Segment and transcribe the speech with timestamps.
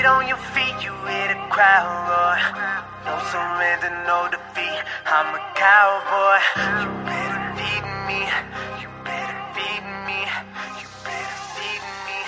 [0.00, 2.40] Feet on your feet, you hear the crowd roar.
[3.04, 4.80] No surrender, no defeat.
[5.04, 6.40] I'm a cowboy.
[6.80, 8.24] You better feed me.
[8.80, 10.24] You better feed me.
[10.80, 12.18] You better feed me.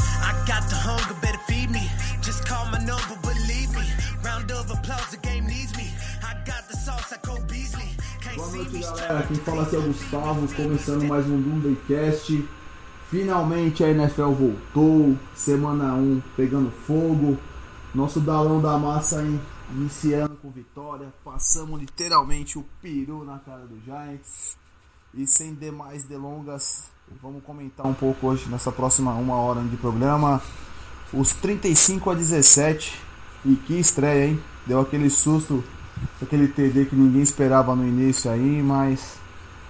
[0.00, 1.90] I got the hunger, better feed me.
[2.22, 3.84] Just call my number, believe me.
[4.24, 5.92] Round of applause, the game needs me.
[6.22, 7.90] I got the sauce, I go Beasley.
[8.22, 9.26] Can't Boa noite, galera.
[9.28, 12.48] Quem fala aqui é o Gustavo, começando mais um Dundaycast.
[13.14, 17.38] Finalmente a NFL voltou, semana 1 pegando fogo.
[17.94, 19.24] Nosso dalão da massa
[19.70, 21.14] iniciando com vitória.
[21.24, 24.56] Passamos literalmente o peru na cara do Giants.
[25.14, 26.90] E sem demais delongas,
[27.22, 30.42] vamos comentar um pouco hoje nessa próxima uma hora de programa.
[31.12, 33.00] Os 35 a 17.
[33.44, 34.42] E que estreia, hein?
[34.66, 35.62] Deu aquele susto
[36.20, 39.18] aquele TD que ninguém esperava no início aí, mas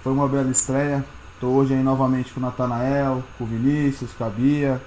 [0.01, 1.05] foi uma bela estreia.
[1.47, 4.81] Hoje aí novamente com o Natanael, com o Vinícius, com a Bia,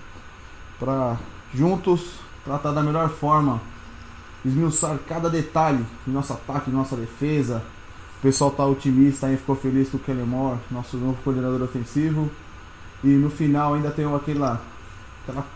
[0.78, 1.16] pra
[1.54, 3.60] juntos tratar da melhor forma,
[4.44, 7.62] esmiuçar cada detalhe em nosso ataque, em nossa defesa.
[8.18, 12.30] O pessoal tá otimista aí, ficou feliz com o Kellen Moore, nosso novo coordenador ofensivo.
[13.04, 14.60] E no final ainda tem aquela,
[15.22, 15.46] aquela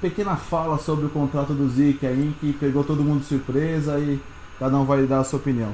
[0.00, 4.20] pequena fala sobre o contrato do Zeke aí, que pegou todo mundo de surpresa e
[4.58, 5.72] Cada um vai dar a sua opinião.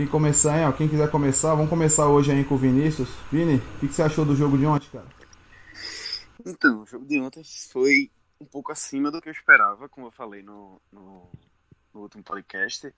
[0.00, 3.10] Quem começar, hein, ó, quem quiser começar, vamos começar hoje aí com o Vinícius.
[3.30, 5.06] Vini, o que, que você achou do jogo de ontem, cara?
[6.42, 10.10] Então, o jogo de ontem foi um pouco acima do que eu esperava, como eu
[10.10, 11.30] falei no, no,
[11.92, 12.90] no último podcast,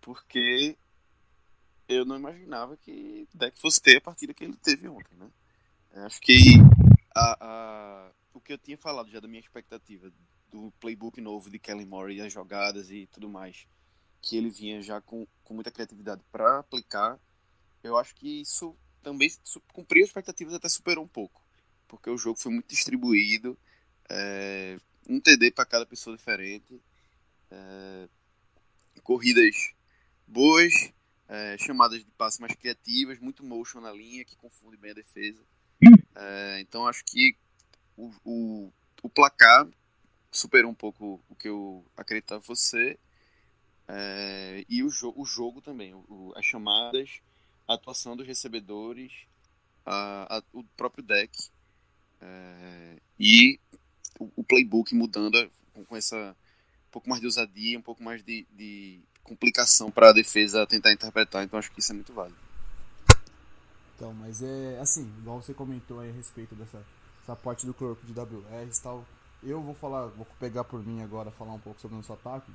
[0.00, 0.76] porque
[1.88, 5.30] eu não imaginava que o deck fosse ter a partida que ele teve ontem, né?
[5.94, 6.56] Eu Acho que
[7.14, 10.10] a, a, o que eu tinha falado já da minha expectativa
[10.50, 13.68] do playbook novo de Kelly Moore, as jogadas e tudo mais,
[14.20, 17.18] que ele vinha já com, com muita criatividade para aplicar,
[17.82, 19.30] eu acho que isso também
[19.72, 21.42] cumpriu as expectativas, até superou um pouco,
[21.88, 23.56] porque o jogo foi muito distribuído,
[24.08, 26.80] é, um TD para cada pessoa diferente,
[27.50, 28.08] é,
[29.02, 29.72] corridas
[30.26, 30.92] boas,
[31.28, 35.40] é, chamadas de passe mais criativas, muito motion na linha que confunde bem a defesa.
[36.14, 37.36] É, então acho que
[37.96, 38.72] o, o,
[39.02, 39.66] o placar
[40.30, 42.98] superou um pouco o que eu acreditava fosse
[43.92, 47.20] é, e o, jo o jogo também, o- as chamadas,
[47.68, 49.12] a atuação dos recebedores,
[49.86, 51.32] a- a- o próprio deck
[52.20, 53.58] é, e
[54.18, 56.36] o, o playbook mudando é, com, com essa
[56.88, 60.92] um pouco mais de ousadia, um pouco mais de, de complicação para a defesa tentar
[60.92, 61.44] interpretar.
[61.44, 62.38] Então acho que isso é muito válido.
[63.96, 66.82] Então, mas é assim, igual você comentou aí a respeito dessa
[67.22, 69.04] essa parte do corpo de WR e tal.
[69.42, 72.50] Eu vou falar, vou pegar por mim agora, falar um pouco sobre o nosso ataque.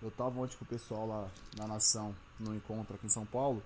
[0.00, 3.62] Eu tava ontem com o pessoal lá na Nação, no encontro aqui em São Paulo.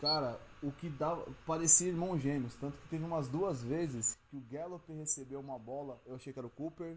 [0.00, 4.42] Cara, o que dava, parecia irmão gêmeos, tanto que teve umas duas vezes que o
[4.50, 6.96] Gallup recebeu uma bola, eu achei que era o Cooper.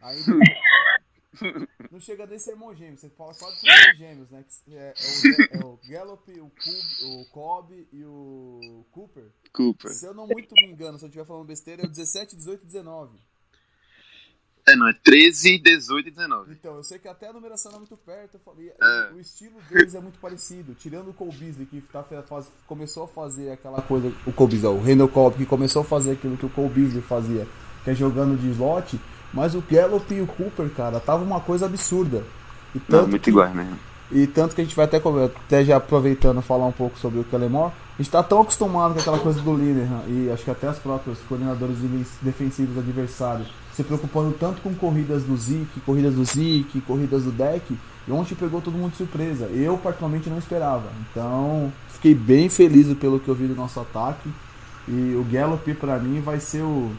[0.00, 0.16] Aí
[1.90, 4.44] não chega desse irmão gêmeo, você fala só de irmãos gêmeos, né?
[4.68, 4.94] É,
[5.52, 9.32] é o, é o Gallup, o, Cub, o Cobb e o Cooper.
[9.52, 9.90] Cooper.
[9.90, 12.62] Se eu não muito me engano, se eu estiver falando besteira, é o 17, 18
[12.62, 13.18] e 19.
[14.66, 16.52] É, não, é 13, 18 e 19.
[16.52, 18.34] Então, eu sei que até a numeração não é muito perto.
[18.36, 19.12] Eu falei, É.
[19.14, 20.74] O estilo deles é muito parecido.
[20.74, 24.10] Tirando o Cole Beasley, que tá, faz, começou a fazer aquela coisa.
[24.26, 27.02] O Cole Beasley, o Randall Cobb, que começou a fazer aquilo que o Cole Beasley
[27.02, 27.46] fazia,
[27.84, 28.98] que é jogando de slot.
[29.34, 32.24] Mas o Gallup e o Cooper, cara, tava uma coisa absurda.
[32.74, 33.78] E Não, tanto muito que- igual mesmo.
[34.12, 37.24] E tanto que a gente vai até, até já aproveitando falar um pouco sobre o
[37.24, 40.68] Kellemore, a gente tá tão acostumado com aquela coisa do Linehan e acho que até
[40.68, 46.24] os próprios coordenadores de- defensivos adversários se preocupando tanto com corridas do Zeke, corridas do
[46.24, 47.76] Zeke, corridas do deck,
[48.06, 49.46] e ontem pegou todo mundo de surpresa.
[49.46, 50.84] Eu particularmente não esperava.
[51.10, 54.28] Então, fiquei bem feliz pelo que eu vi do nosso ataque.
[54.86, 56.92] E o Gallup pra mim vai ser o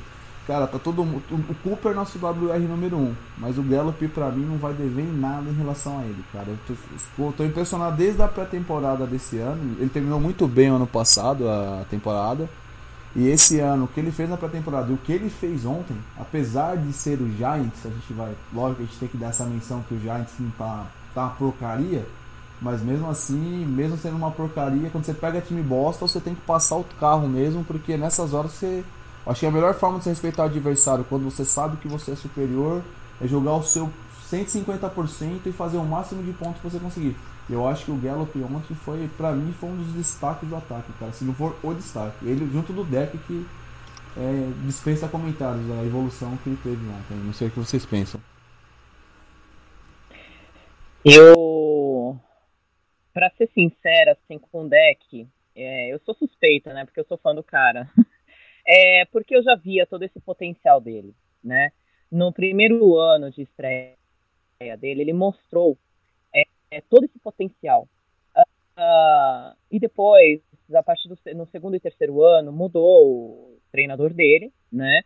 [0.48, 1.24] Cara, tá todo mundo.
[1.32, 4.74] O Cooper é nosso WR número 1, um, mas o Gallup pra mim não vai
[4.74, 6.48] dever em nada em relação a ele, cara.
[6.48, 6.78] Eu
[7.18, 9.76] tô, tô impressionado desde a pré-temporada desse ano.
[9.80, 12.48] Ele terminou muito bem ano passado a temporada.
[13.16, 15.98] E esse ano, o que ele fez na pré-temporada e o que ele fez ontem,
[16.20, 18.36] apesar de ser o Giants, a gente vai.
[18.54, 21.22] Lógico que a gente tem que dar essa menção que o Giants não tá, tá
[21.22, 22.06] uma porcaria.
[22.62, 26.42] Mas mesmo assim, mesmo sendo uma porcaria, quando você pega time bosta, você tem que
[26.42, 28.84] passar o carro mesmo, porque nessas horas você.
[29.26, 32.12] Acho que a melhor forma de você respeitar o adversário quando você sabe que você
[32.12, 32.84] é superior
[33.22, 33.92] é jogar o seu
[34.30, 37.16] 150% e fazer o máximo de pontos que você conseguir.
[37.50, 40.92] Eu acho que o Gallup ontem foi, pra mim, foi um dos destaques do ataque,
[41.00, 41.12] cara.
[41.12, 42.26] Se não for o destaque.
[42.26, 43.46] Ele junto do deck que
[44.18, 47.16] é, dispensa comentários a evolução que ele teve ontem.
[47.24, 48.20] Não sei o que vocês pensam.
[51.04, 52.20] Eu,
[53.14, 56.84] pra ser sincera, assim, com o deck, é, eu sou suspeita, né?
[56.84, 57.88] Porque eu sou fã do cara.
[58.68, 61.14] É porque eu já via todo esse potencial dele,
[61.44, 61.72] né?
[62.12, 63.98] no primeiro ano de estreia
[64.80, 65.78] dele, ele mostrou
[66.34, 67.88] é, é, todo esse potencial.
[68.78, 70.42] Uh, e depois,
[70.74, 75.02] a partir do no segundo e terceiro ano, mudou o treinador dele, né?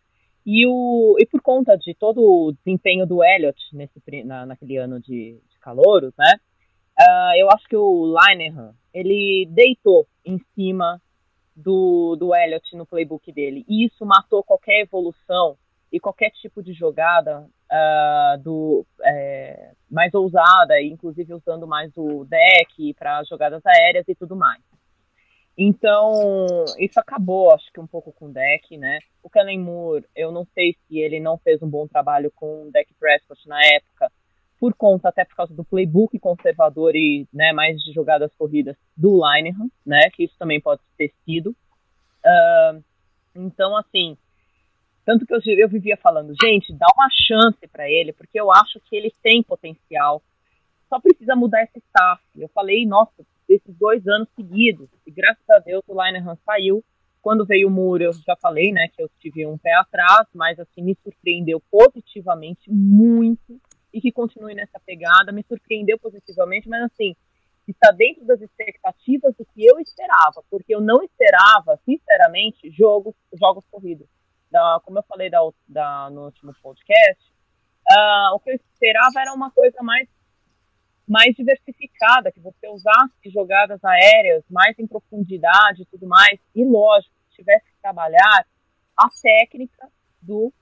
[0.46, 5.00] E, o, e por conta de todo o desempenho do Elliott nesse, na, naquele ano
[5.00, 6.34] de, de calouros, né?
[7.00, 11.00] Uh, eu acho que o Linehan, ele deitou em cima
[11.56, 13.66] do, do Elliott no playbook dele.
[13.68, 15.58] E isso matou qualquer evolução
[15.92, 22.94] e qualquer tipo de jogada uh, do é, mais ousada, inclusive usando mais o deck
[22.94, 24.62] para jogadas aéreas e tudo mais.
[25.62, 29.00] Então, isso acabou, acho que um pouco com o deck, né?
[29.22, 32.72] O Kellen Moore, eu não sei se ele não fez um bom trabalho com o
[32.72, 34.10] deck Prescott na época,
[34.60, 39.22] por conta, até por causa do playbook conservador e né, mais de jogadas corridas do
[39.24, 40.10] Linehan, né?
[40.14, 41.52] Que isso também pode ter sido.
[42.26, 42.84] Uh,
[43.34, 44.18] então, assim,
[45.06, 48.82] tanto que eu, eu vivia falando, gente, dá uma chance para ele, porque eu acho
[48.82, 50.22] que ele tem potencial.
[50.90, 52.22] Só precisa mudar esse staff.
[52.36, 54.90] Eu falei, nossa, desses dois anos seguidos.
[55.08, 56.84] E graças a Deus o Linehan saiu.
[57.22, 60.58] Quando veio o Muro, eu já falei, né, que eu tive um pé atrás, mas
[60.58, 63.60] assim, me surpreendeu positivamente muito
[63.94, 65.32] e que continue nessa pegada.
[65.32, 67.16] Me surpreendeu positivamente, mas assim,
[67.68, 73.66] está dentro das expectativas do que eu esperava, porque eu não esperava, sinceramente, jogos, jogos
[73.70, 74.08] corridos.
[74.52, 77.32] Da, como eu falei da, da, no último podcast,
[77.92, 80.08] uh, o que eu esperava era uma coisa mais
[81.08, 87.16] mais diversificada, que você usasse jogadas aéreas mais em profundidade e tudo mais, e lógico,
[87.32, 88.46] tivesse que trabalhar
[88.96, 89.90] a técnica
[90.22, 90.54] do,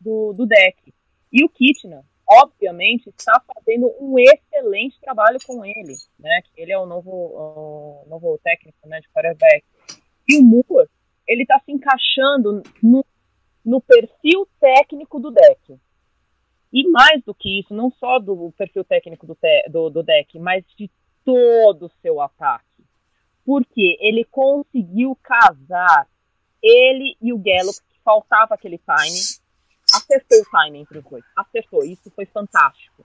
[0.00, 0.92] do, do deck.
[1.32, 6.42] E o Kitchener, obviamente, está fazendo um excelente trabalho com ele, né?
[6.56, 9.64] Ele é o novo, o novo técnico né, de quarterback.
[10.28, 10.88] E o Moore,
[11.26, 13.04] ele está se encaixando no,
[13.64, 15.78] no perfil técnico do deck.
[16.72, 20.38] E mais do que isso, não só do perfil técnico do, te, do, do deck,
[20.38, 20.90] mas de
[21.24, 22.64] todo o seu ataque.
[23.44, 26.08] Porque ele conseguiu casar
[26.62, 29.45] ele e o Gallup, que faltava aquele time,
[29.96, 31.24] acertou o time entre os dois.
[31.36, 33.04] Acertou, isso foi fantástico.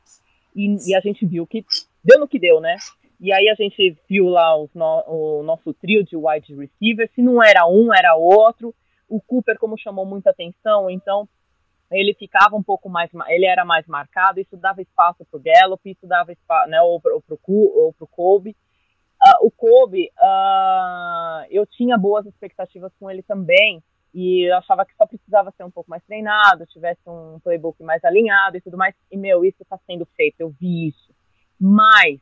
[0.56, 1.66] E, e, a gente viu que
[2.04, 2.76] deu no que deu, né?
[3.20, 7.42] E aí a gente viu lá no, o nosso trio de wide receiver, se não
[7.44, 8.74] era um, era outro.
[9.08, 11.28] O Cooper, como chamou muita atenção, então
[11.92, 15.90] ele ficava um pouco mais, ele era mais marcado, isso dava espaço para o Gallup,
[15.90, 18.56] isso dava espaço, né, ou para o Kobe.
[19.24, 23.84] Uh, o Kobe, uh, eu tinha boas expectativas com ele também,
[24.14, 28.04] e eu achava que só precisava ser um pouco mais treinado, tivesse um playbook mais
[28.04, 31.14] alinhado e tudo mais, e meu, isso está sendo feito, eu vi isso.
[31.60, 32.20] Mas,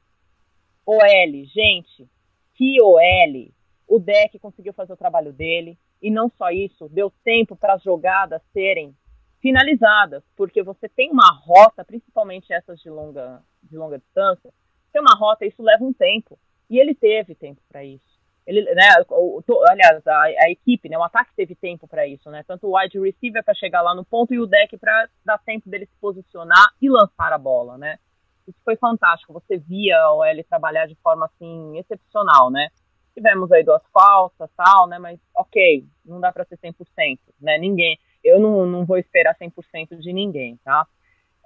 [0.85, 2.07] OL, gente,
[2.55, 3.51] que OL,
[3.87, 7.83] o deck conseguiu fazer o trabalho dele, e não só isso, deu tempo para as
[7.83, 8.95] jogadas serem
[9.41, 14.51] finalizadas, porque você tem uma rota, principalmente essas de longa, de longa distância,
[14.91, 16.37] tem uma rota, isso leva um tempo.
[16.69, 18.18] E ele teve tempo para isso.
[18.49, 22.31] Ele, né, o, to, aliás, a, a, equipe, né, o ataque teve tempo para isso,
[22.31, 22.43] né?
[22.47, 25.69] Tanto o wide receiver para chegar lá no ponto e o deck para dar tempo
[25.69, 27.99] dele se posicionar e lançar a bola, né?
[28.47, 29.33] Isso foi fantástico.
[29.33, 32.69] Você via o L trabalhar de forma assim excepcional, né?
[33.13, 34.97] Tivemos aí duas faltas, tal, né?
[34.97, 37.59] Mas ok, não dá para ser 100%, né?
[37.59, 40.87] Ninguém eu não, não vou esperar 100% de ninguém, tá?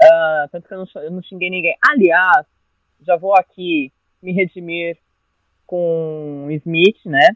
[0.02, 1.76] Uh, tanto que eu não, eu não xinguei ninguém.
[1.82, 2.48] Aliás,
[3.02, 4.98] já vou aqui me redimir
[5.66, 7.30] com Smith, né?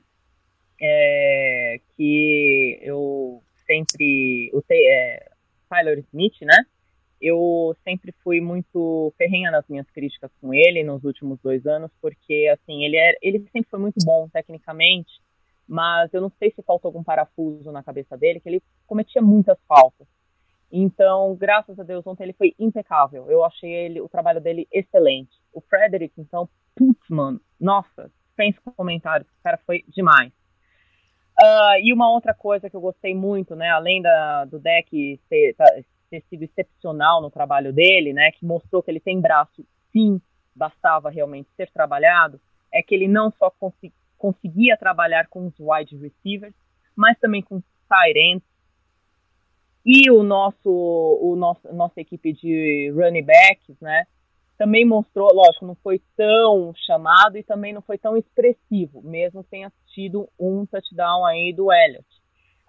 [0.80, 4.52] É, que eu sempre.
[4.54, 5.30] O é,
[5.70, 6.58] Tyler Smith, né?
[7.20, 12.48] Eu sempre fui muito ferrenha nas minhas críticas com ele nos últimos dois anos, porque
[12.54, 15.12] assim ele, é, ele sempre foi muito bom tecnicamente,
[15.68, 19.58] mas eu não sei se faltou algum parafuso na cabeça dele, que ele cometia muitas
[19.68, 20.08] faltas.
[20.72, 23.30] Então, graças a Deus, ontem ele foi impecável.
[23.32, 25.32] Eu achei ele, o trabalho dele excelente.
[25.54, 30.32] O Frederick, então, putz, mano, nossa, sem comentários, o cara foi demais.
[31.40, 35.54] Uh, e uma outra coisa que eu gostei muito, né, além da, do deck ter,
[35.56, 35.66] tá,
[36.10, 40.22] ter sido excepcional no trabalho dele, né, que mostrou que ele tem braço, sim,
[40.56, 42.40] bastava realmente ser trabalhado,
[42.74, 43.54] é que ele não só
[44.18, 46.56] conseguia trabalhar com os wide receivers,
[46.96, 48.44] mas também com tight ends.
[49.86, 50.70] E o nosso,
[51.22, 54.06] o nosso, nossa equipe de running backs, né,
[54.58, 59.72] também mostrou, lógico, não foi tão chamado e também não foi tão expressivo, mesmo tenha
[59.94, 62.08] tido um touchdown aí do Elliott.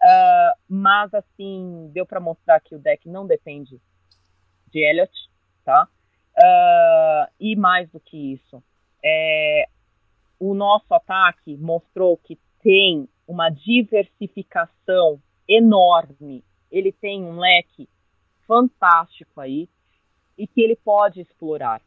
[0.00, 3.80] Uh, mas, assim, deu para mostrar que o deck não depende
[4.70, 5.12] de Elliott,
[5.64, 5.88] tá?
[6.36, 8.62] Uh, e mais do que isso,
[9.04, 9.64] é,
[10.38, 16.44] o nosso ataque mostrou que tem uma diversificação enorme.
[16.70, 17.88] Ele tem um leque
[18.46, 19.68] fantástico aí
[20.38, 21.82] e que ele pode explorar.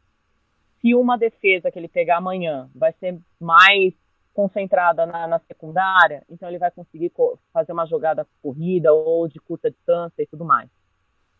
[0.80, 3.94] Se uma defesa que ele pegar amanhã vai ser mais
[4.34, 7.12] concentrada na, na secundária, então ele vai conseguir
[7.52, 10.68] fazer uma jogada corrida ou de curta distância e tudo mais.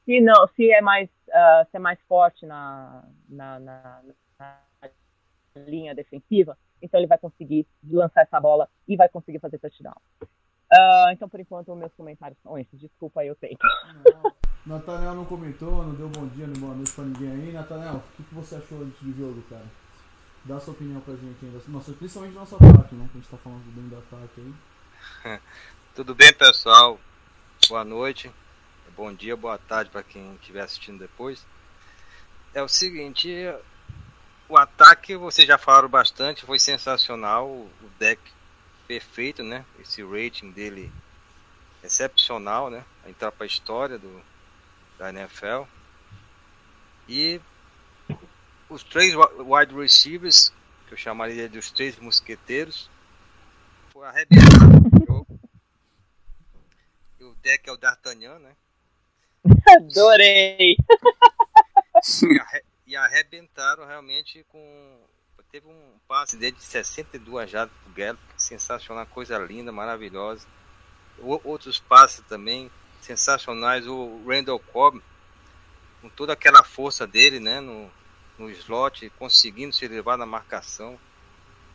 [0.04, 4.02] Se não, se é mais, uh, se é mais forte na, na, na,
[4.38, 4.58] na
[5.56, 9.94] linha defensiva, então ele vai conseguir lançar essa bola e vai conseguir fazer touchdown.
[10.72, 12.80] Uh, então, por enquanto, meus comentários são esses.
[12.80, 13.58] Desculpa aí o tempo.
[14.64, 17.52] Natanel não comentou, não deu bom dia, nem boa noite pra ninguém aí.
[17.52, 19.66] Natanel, o que, que você achou do jogo, cara?
[20.44, 21.60] Dá sua opinião pra gente ainda.
[21.68, 23.08] Nossa, principalmente nosso ataque, né?
[23.12, 24.54] Que a gente tá falando bem do ataque
[25.24, 25.40] aí.
[25.94, 26.98] Tudo bem, pessoal?
[27.68, 28.30] Boa noite.
[28.96, 31.44] Bom dia, boa tarde para quem estiver assistindo depois.
[32.54, 33.30] É o seguinte,
[34.48, 37.48] o ataque, vocês já falaram bastante, foi sensacional.
[37.48, 38.20] O deck
[38.92, 39.64] perfeito, né?
[39.80, 40.92] Esse rating dele
[41.82, 42.84] excepcional, né?
[43.06, 44.22] Entrar para a história do,
[44.98, 45.62] da NFL.
[47.08, 47.40] E
[48.68, 50.52] os três wide receivers,
[50.86, 52.90] que eu chamaria de os três mosqueteiros,
[53.90, 55.40] foi arrebentado no jogo.
[57.18, 58.54] E o deck é o D'Artagnan, né?
[59.68, 60.76] Adorei!
[62.22, 65.00] E, arre, e arrebentaram realmente com.
[65.52, 70.46] Teve um passe dele de 62 jardas pro Gallup, sensacional, coisa linda, maravilhosa.
[71.18, 72.70] Outros passes também
[73.02, 73.86] sensacionais.
[73.86, 75.02] O Randall Cobb,
[76.00, 77.90] com toda aquela força dele, né, no,
[78.38, 80.98] no slot, conseguindo se levar na marcação,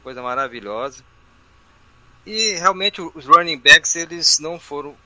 [0.02, 1.06] coisa maravilhosa.
[2.26, 4.98] E realmente os running backs eles não foram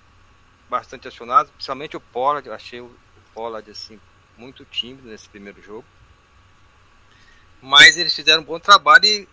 [0.70, 2.96] bastante acionados, principalmente o Pollard, achei o
[3.34, 4.00] Pollard assim
[4.38, 5.86] muito tímido nesse primeiro jogo.
[7.62, 9.28] Mas eles fizeram um bom trabalho e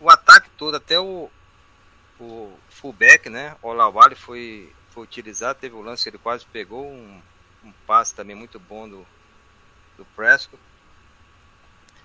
[0.00, 1.30] o ataque todo, até o,
[2.18, 3.56] o fullback, né?
[3.62, 7.22] O Lawale foi, foi utilizado, teve o um lance que ele quase pegou, um,
[7.64, 9.06] um passe também muito bom do,
[9.96, 10.60] do Prescott.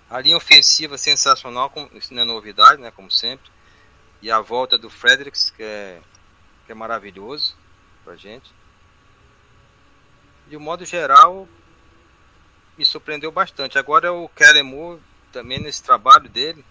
[0.08, 2.90] A linha ofensiva sensacional, isso não é novidade, né?
[2.90, 3.50] Como sempre.
[4.22, 6.00] E a volta do Fredericks, que é,
[6.66, 7.56] que é maravilhoso
[8.04, 8.52] pra gente.
[10.48, 11.48] De um modo geral,
[12.76, 13.78] me surpreendeu bastante.
[13.78, 15.00] Agora o Kellen Moore,
[15.34, 16.64] também nesse trabalho dele,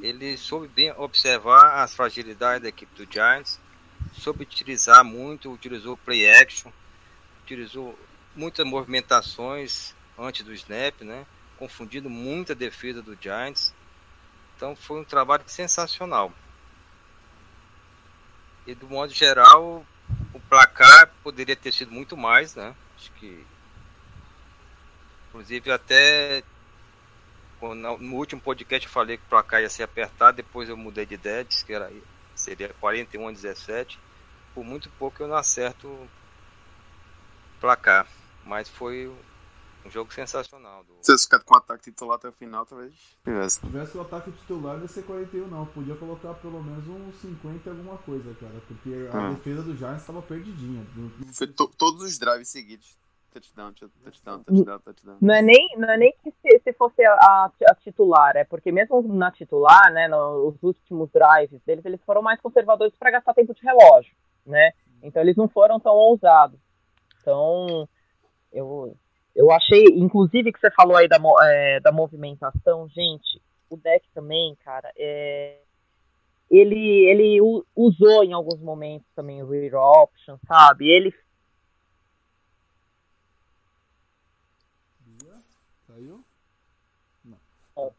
[0.00, 3.60] ele soube bem observar as fragilidades da equipe do Giants,
[4.14, 6.72] soube utilizar muito, utilizou play action,
[7.42, 7.98] utilizou
[8.34, 11.26] muitas movimentações antes do snap, né?
[11.58, 13.74] Confundindo muita defesa do Giants.
[14.56, 16.32] Então foi um trabalho sensacional.
[18.66, 19.84] E do modo geral,
[20.32, 22.74] o placar poderia ter sido muito mais, né?
[22.96, 23.44] Acho que
[25.28, 26.42] Inclusive até
[27.60, 31.14] no último podcast eu falei que o placar ia ser apertado, depois eu mudei de
[31.14, 31.92] ideia, disse que era,
[32.34, 33.98] seria 41 a 17.
[34.54, 36.08] Por muito pouco eu não acerto o
[37.60, 38.06] placar.
[38.44, 39.12] Mas foi
[39.84, 40.84] um jogo sensacional.
[40.84, 40.94] Do...
[41.02, 43.56] Se ficado com o ataque titular até o final, talvez tivesse.
[43.56, 45.66] Se tivesse o ataque titular, ia ser 41 não.
[45.66, 48.62] Podia colocar pelo menos uns 50 alguma coisa, cara.
[48.66, 49.34] Porque a hum.
[49.34, 50.86] defesa do Giants estava perdidinha.
[51.32, 52.96] Foi to todos os drives seguidos
[53.32, 55.16] touchdown, touchdown, touchdown, touchdown.
[55.20, 58.72] Não é nem, não é nem que se, se fosse a, a, titular, é porque
[58.72, 63.54] mesmo na titular, né, nos últimos drives deles, eles foram mais conservadores para gastar tempo
[63.54, 64.14] de relógio,
[64.46, 64.72] né?
[65.02, 66.58] Então eles não foram tão ousados.
[67.20, 67.88] Então,
[68.52, 68.96] eu,
[69.34, 74.56] eu achei, inclusive que você falou aí da, é, da movimentação, gente, o deck também,
[74.64, 75.58] cara, é,
[76.50, 77.38] ele, ele
[77.76, 80.88] usou em alguns momentos também o rear option, sabe?
[80.88, 81.12] Ele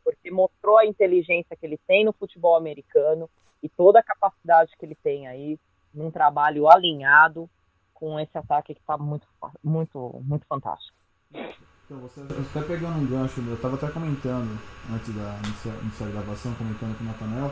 [0.04, 3.30] porque mostrou a inteligência que ele tem no futebol americano
[3.62, 5.60] e toda a capacidade que ele tem aí
[5.94, 7.50] num trabalho alinhado
[7.94, 9.28] com esse ataque que está muito,
[9.64, 10.98] muito, muito fantástico.
[11.32, 14.60] Então, você está pegando um gancho, eu estava até comentando
[14.94, 15.40] antes da
[15.84, 17.52] iniciar a gravação, comentando com o Nathaniel,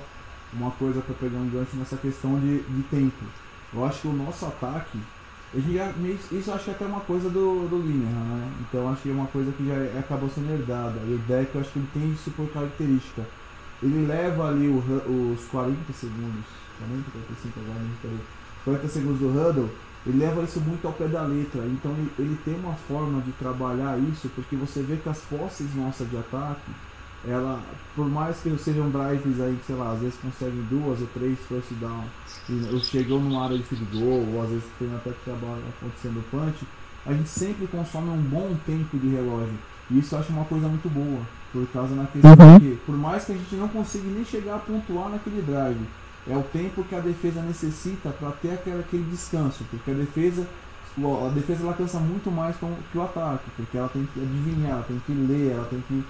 [0.53, 3.25] uma coisa para pegar um gancho nessa questão de, de tempo.
[3.73, 5.01] Eu acho que o nosso ataque
[5.55, 5.93] já,
[6.31, 8.51] isso acho que é até uma coisa do, do Linehan, né?
[8.61, 10.99] Então acho que é uma coisa que já é, acabou sendo herdada.
[11.07, 13.25] E o deck eu acho que ele tem isso por característica.
[13.81, 14.79] Ele leva ali o,
[15.33, 16.45] os 40 segundos,
[16.79, 18.19] 40, 45 agora, não
[18.65, 19.69] 40 segundos do Huddle,
[20.05, 21.65] ele leva isso muito ao pé da letra.
[21.65, 25.73] Então ele, ele tem uma forma de trabalhar isso, porque você vê que as posses
[25.75, 26.71] nossas de ataque
[27.27, 27.59] ela,
[27.93, 31.73] por mais que sejam drives aí, sei lá, às vezes conseguem duas ou três first
[31.73, 32.05] down,
[32.71, 36.23] ou chegam numa área de field goal, ou às vezes tem até que acabar acontecendo
[36.31, 36.65] punch,
[37.05, 39.57] a gente sempre consome um bom tempo de relógio.
[39.91, 42.59] E isso eu acho uma coisa muito boa, por causa na questão uhum.
[42.59, 45.85] que, por mais que a gente não consiga nem chegar a pontuar naquele drive,
[46.29, 50.47] é o tempo que a defesa necessita para ter aquele, aquele descanso, porque a defesa
[50.97, 54.83] a defesa ela cansa muito mais que o ataque, porque ela tem que adivinhar, ela
[54.83, 56.03] tem que ler, ela tem que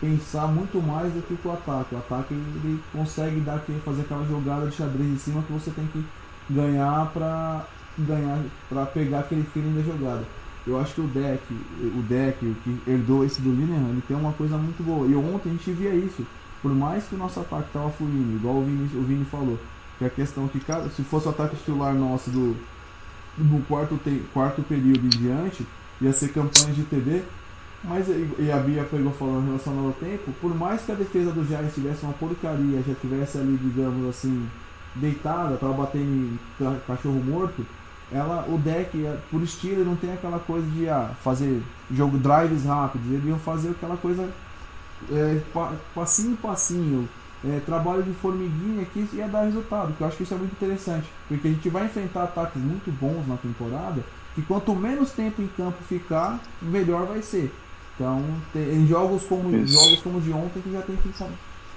[0.00, 1.94] pensar muito mais do que o ataque.
[1.94, 5.86] O ataque ele consegue dar fazer aquela jogada de xadrez em cima que você tem
[5.86, 6.04] que
[6.50, 7.64] ganhar para
[7.98, 10.24] ganhar para pegar aquele feeling da jogada.
[10.66, 14.32] Eu acho que o deck, o deck que herdou esse do Linehan, ele tem uma
[14.32, 15.06] coisa muito boa.
[15.06, 16.26] E ontem a gente via isso.
[16.62, 19.58] Por mais que o nosso ataque tava fluindo, igual o Vini, o Vini falou,
[19.98, 22.56] que a questão que cara, se fosse o ataque titular nosso do,
[23.36, 25.66] do quarto, te, quarto período em diante,
[26.00, 27.22] ia ser campanha de TD,
[27.84, 31.30] mas e a Bia pegou falando em relação ao tempo, por mais que a defesa
[31.30, 34.48] do Giants tivesse uma porcaria, já tivesse ali, digamos assim,
[34.94, 36.38] deitada para bater em
[36.86, 37.64] cachorro morto,
[38.12, 38.90] ela, o deck,
[39.30, 43.70] por estilo, não tem aquela coisa de ah, fazer jogo drives rápidos, eles iam fazer
[43.70, 44.30] aquela coisa
[45.10, 45.40] é,
[45.94, 47.08] passinho passinho,
[47.44, 50.52] é, trabalho de formiguinha que ia dar resultado, que eu acho que isso é muito
[50.52, 54.02] interessante, porque a gente vai enfrentar ataques muito bons na temporada,
[54.34, 57.52] que quanto menos tempo em campo ficar, melhor vai ser.
[57.94, 58.22] Então,
[58.52, 61.10] tem, em jogos como jogos como de ontem, que já tem que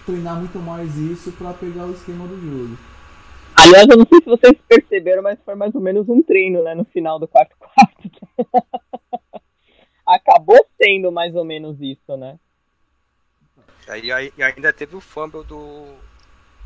[0.05, 2.77] treinar muito mais isso para pegar o esquema do jogo.
[3.55, 6.73] Aliás, eu não sei se vocês perceberam, mas foi mais ou menos um treino, né,
[6.73, 8.27] no final do quarto quarto.
[10.05, 12.39] Acabou sendo mais ou menos isso, né?
[14.01, 15.85] E, aí, e ainda teve o fumble do,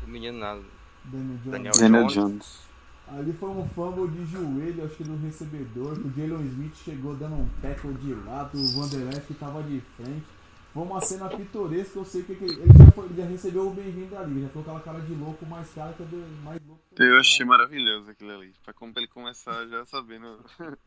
[0.00, 0.58] do menino lá,
[1.04, 1.80] Daniel Jones.
[1.80, 2.71] Daniel Jones.
[3.18, 5.98] Ali foi um fumble de joelho, acho que do recebedor.
[5.98, 10.24] O Jalen Smith chegou dando um tackle de lado, o Vanderlei que tava de frente.
[10.72, 14.16] Foi uma cena pitoresca, eu sei que ele, já, foi, ele já recebeu o bem-vindo
[14.16, 16.02] ali, já foi aquela cara de louco, mais cara que
[16.42, 16.82] mais louco.
[16.96, 18.54] Eu achei maravilhoso aquilo ali.
[18.64, 20.38] Pra como ele começar já sabendo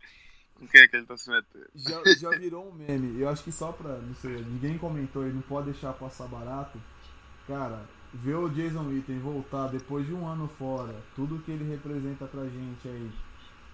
[0.55, 1.69] com quem é que ele tá se metendo.
[1.75, 3.21] Já, já virou um meme.
[3.21, 6.81] Eu acho que só pra, não sei, ninguém comentou e não pode deixar passar barato.
[7.47, 12.25] Cara, ver o Jason Witten voltar depois de um ano fora, tudo que ele representa
[12.25, 13.11] pra gente aí.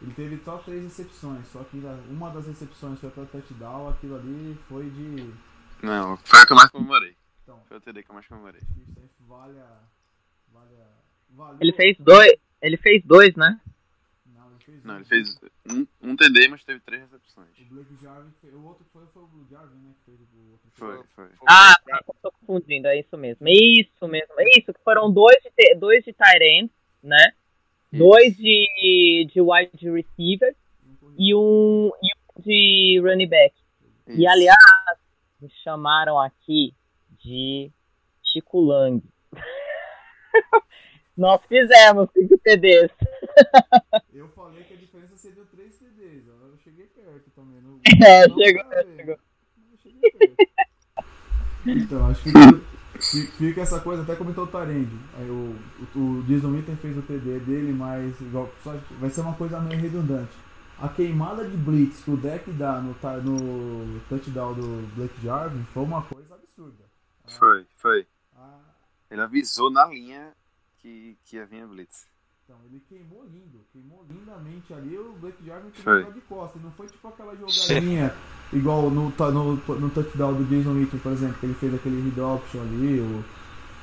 [0.01, 1.77] Ele teve só três recepções, só que
[2.09, 5.31] uma das recepções foi pra touchdown, aquilo ali foi de.
[5.83, 7.15] Não, foi a que eu mais comemorei.
[7.43, 8.61] Então, foi o TD que eu mais comemorei.
[9.03, 9.77] Isso vale a,
[10.51, 11.57] vale a, valeu.
[11.61, 12.33] Ele fez dois.
[12.61, 13.59] Ele fez dois, né?
[14.25, 15.39] Não, ele fez, Não, ele fez
[15.71, 17.49] um, um TD, mas teve três recepções.
[17.59, 19.93] O Blake Jarvin, o outro foi, foi o Blue Jarvin, né?
[19.99, 20.69] Que fez o outro.
[20.69, 21.29] Foi, foi.
[21.47, 23.47] Ah, tá, tô confundindo, é isso mesmo.
[23.47, 27.33] É isso mesmo, é isso, que foram dois de, dois de tight end, né?
[27.91, 28.03] Isso.
[28.03, 30.55] Dois de, de wide receiver
[31.17, 33.55] e um, e um de running back.
[34.07, 34.19] Isso.
[34.19, 34.57] E aliás,
[35.41, 36.73] me chamaram aqui
[37.23, 37.71] de
[38.23, 39.03] Chico Lang.
[41.17, 42.91] Nós fizemos 5 TDs.
[44.51, 46.27] Eu falei que a diferença seria 3 TDs.
[46.27, 47.61] Eu cheguei perto também.
[47.61, 48.63] Não, é, não chegou,
[48.97, 49.19] chegou.
[49.71, 50.51] Eu cheguei perto.
[51.65, 54.89] Então, acho que fica essa coisa, até comentou o Tarend.
[55.17, 55.55] Aí o,
[55.95, 59.61] o, o Jason Witten fez o TD dele, mas igual, só, vai ser uma coisa
[59.61, 60.33] meio redundante.
[60.79, 65.83] A queimada de Blitz que o deck dá no, no touchdown do Blake Jarvin foi
[65.83, 66.83] uma coisa absurda.
[67.25, 68.07] Foi, foi.
[68.35, 68.59] Ah,
[69.09, 70.33] Ele avisou na linha
[70.79, 72.11] que, que ia vir a Blitz.
[72.51, 76.61] Então, ele queimou lindo, queimou lindamente ali, o Blake Jarvin queimou de costas.
[76.61, 78.13] Não foi tipo aquela jogadinha
[78.51, 82.19] igual no, no, no touchdown do Jason Witten, por exemplo, que ele fez aquele read
[82.19, 83.23] option ali, ou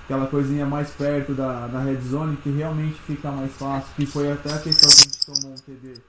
[0.04, 4.30] aquela coisinha mais perto da, da red zone que realmente fica mais fácil, que foi
[4.30, 6.02] até a questão que a gente tomou um TD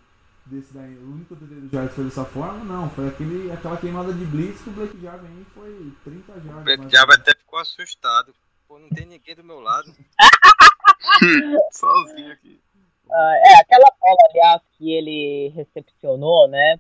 [0.48, 0.98] desse daí.
[0.98, 4.62] O único TD do Jarvis foi dessa forma, não, foi aquele, aquela queimada de blitz
[4.62, 6.58] que o Blake Jarvin foi 30 jardas.
[6.58, 8.36] O Blake Jarvin até ficou assustado.
[8.68, 9.96] Pô, não tem ninguém do meu lado.
[11.72, 12.60] Sozinho aqui.
[13.08, 16.80] Uh, é, aquela bola, aliás, que ele recepcionou, né?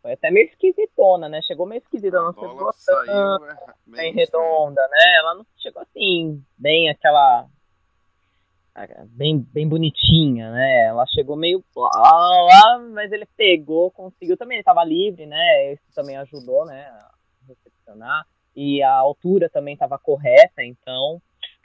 [0.00, 1.42] Foi até meio esquisitona, né?
[1.42, 5.16] Chegou meio esquisita, não chegou saiu, é, bem redonda, né?
[5.18, 7.46] Ela não chegou assim, bem aquela.
[9.08, 10.86] Bem, bem bonitinha, né?
[10.86, 15.72] Ela chegou meio lá, mas ele pegou, conseguiu também, ele estava livre, né?
[15.72, 16.86] Isso também ajudou, né?
[16.86, 17.10] A
[17.46, 18.26] recepcionar.
[18.56, 21.20] E a altura também estava correta, então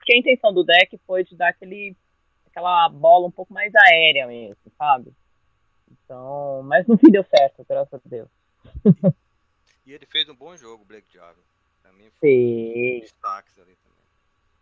[0.06, 1.98] porque a intenção do deck foi de dar aquele,
[2.46, 5.12] aquela bola um pouco mais aérea mesmo, sabe?
[5.92, 8.30] Então, mas no fim deu certo, graças a Deus.
[9.84, 11.42] e ele fez um bom jogo, Blake Jarvin.
[11.82, 13.98] Também foi um destaques ali também.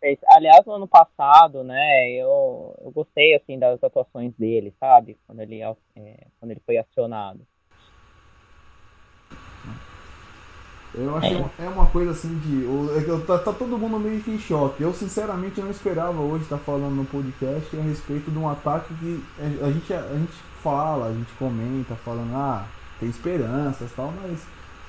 [0.00, 0.18] Fez.
[0.28, 5.18] Aliás, no ano passado, né, eu, eu gostei, assim, das atuações dele, sabe?
[5.26, 7.46] Quando ele, é, quando ele foi acionado.
[10.96, 12.64] Eu achei uma, é uma coisa assim de.
[12.96, 14.82] É tá, tá, todo mundo meio que em choque.
[14.82, 19.24] Eu sinceramente não esperava hoje estar falando no podcast a respeito de um ataque que
[19.40, 22.64] a, a gente, a, gente fala, a gente comenta, falando, ah,
[23.00, 24.40] tem esperanças e tal, mas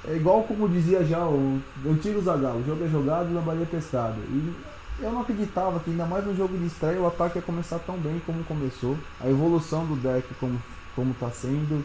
[0.07, 3.65] é igual como dizia já o antigo Zagal, o jogo é jogado e lambaria é
[3.65, 4.17] pescado.
[4.29, 4.53] E
[4.99, 7.97] eu não acreditava que ainda mais no jogo de estreia o ataque ia começar tão
[7.97, 8.95] bem como começou.
[9.19, 10.61] A evolução do deck como,
[10.95, 11.83] como tá sendo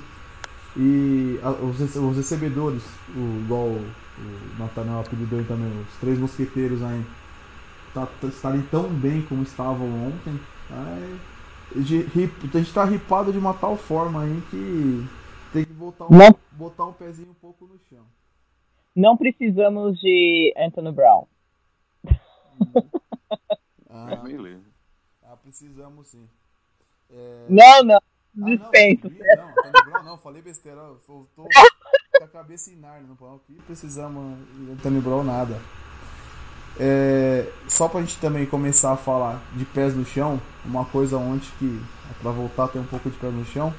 [0.77, 7.05] E a, os, os, recebedores, o, igual o Nathaniel apelidou também, os três mosqueteiros aí,
[7.93, 10.39] tá, tá, estarem tão bem como estavam ontem.
[10.71, 11.17] É,
[11.77, 15.09] a gente tá ripado de uma tal forma aí que
[15.53, 16.37] tem que voltar um, Não.
[16.53, 18.05] botar um pezinho um pouco no chão.
[18.95, 21.27] Não precisamos de Anthony Brown.
[23.89, 24.23] ah,
[25.23, 26.29] ah, precisamos sim.
[27.11, 27.47] É...
[27.49, 28.01] Não, não.
[28.35, 29.09] Dispensa.
[29.09, 30.81] Ah, não, não, Brown não, falei besteira.
[30.81, 33.09] Eu tô com a cabeça em Narnia.
[33.09, 35.61] Não aqui precisamos de Anthony Brown nada.
[36.79, 41.49] É, só pra gente também começar a falar de pés no chão, uma coisa ontem
[41.59, 41.83] que,
[42.23, 43.75] para voltar a ter um pouco de pés no chão,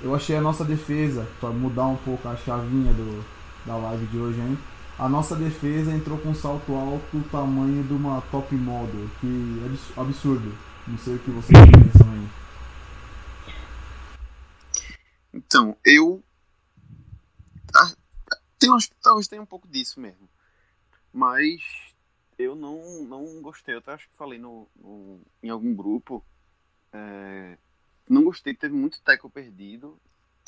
[0.00, 3.24] eu achei a nossa defesa, para mudar um pouco a chavinha do,
[3.66, 4.56] da live de hoje, hein?
[4.98, 9.62] A nossa defesa entrou com um salto alto o tamanho de uma top model, que
[9.62, 10.54] é absurdo.
[10.86, 12.43] Não sei o que vocês pensam aí.
[15.34, 16.22] Então, eu.
[17.74, 17.92] Ah,
[18.56, 18.70] tem,
[19.02, 20.28] talvez tenha um pouco disso mesmo.
[21.12, 21.60] Mas
[22.38, 23.74] eu não, não gostei.
[23.74, 26.24] Eu até acho que falei no, no em algum grupo.
[26.92, 27.58] É,
[28.08, 29.98] não gostei, teve muito tackle perdido.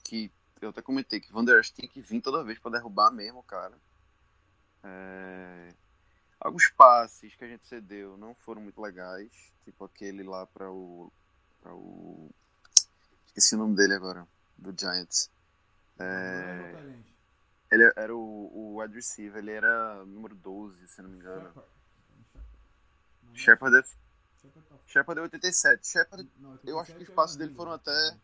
[0.04, 3.10] Que eu até comentei que Van Der Esch tinha que vir toda vez para derrubar
[3.10, 3.76] mesmo, cara.
[4.84, 5.74] É,
[6.38, 9.32] alguns passes que a gente cedeu não foram muito legais.
[9.64, 11.12] Tipo aquele lá para o.
[11.60, 12.30] Pra o.
[13.26, 14.26] Esqueci o nome dele agora.
[14.58, 15.30] Do Giants.
[15.98, 16.96] É,
[17.70, 21.52] ele era o, o wide receiver, ele era número 12, se não me engano.
[23.34, 23.82] Shepard é.
[24.86, 25.86] Shepard é 87.
[25.86, 26.30] Shepard,
[26.64, 28.16] eu acho que os passos dele foram até.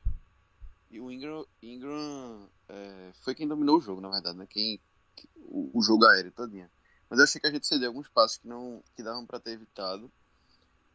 [0.91, 4.47] E o Ingram, Ingram é, foi quem dominou o jogo, na verdade, né?
[4.47, 4.81] Quem,
[5.37, 6.71] o, o jogo aéreo todinha.
[7.09, 9.53] Mas eu achei que a gente cedeu alguns passos que não que davam para ter
[9.53, 10.11] evitado.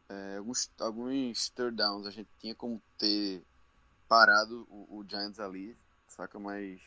[0.08, 3.44] É, alguns, alguns third downs a gente tinha como ter
[4.08, 5.76] parado o, o Giants ali,
[6.08, 6.38] saca?
[6.38, 6.80] Mas.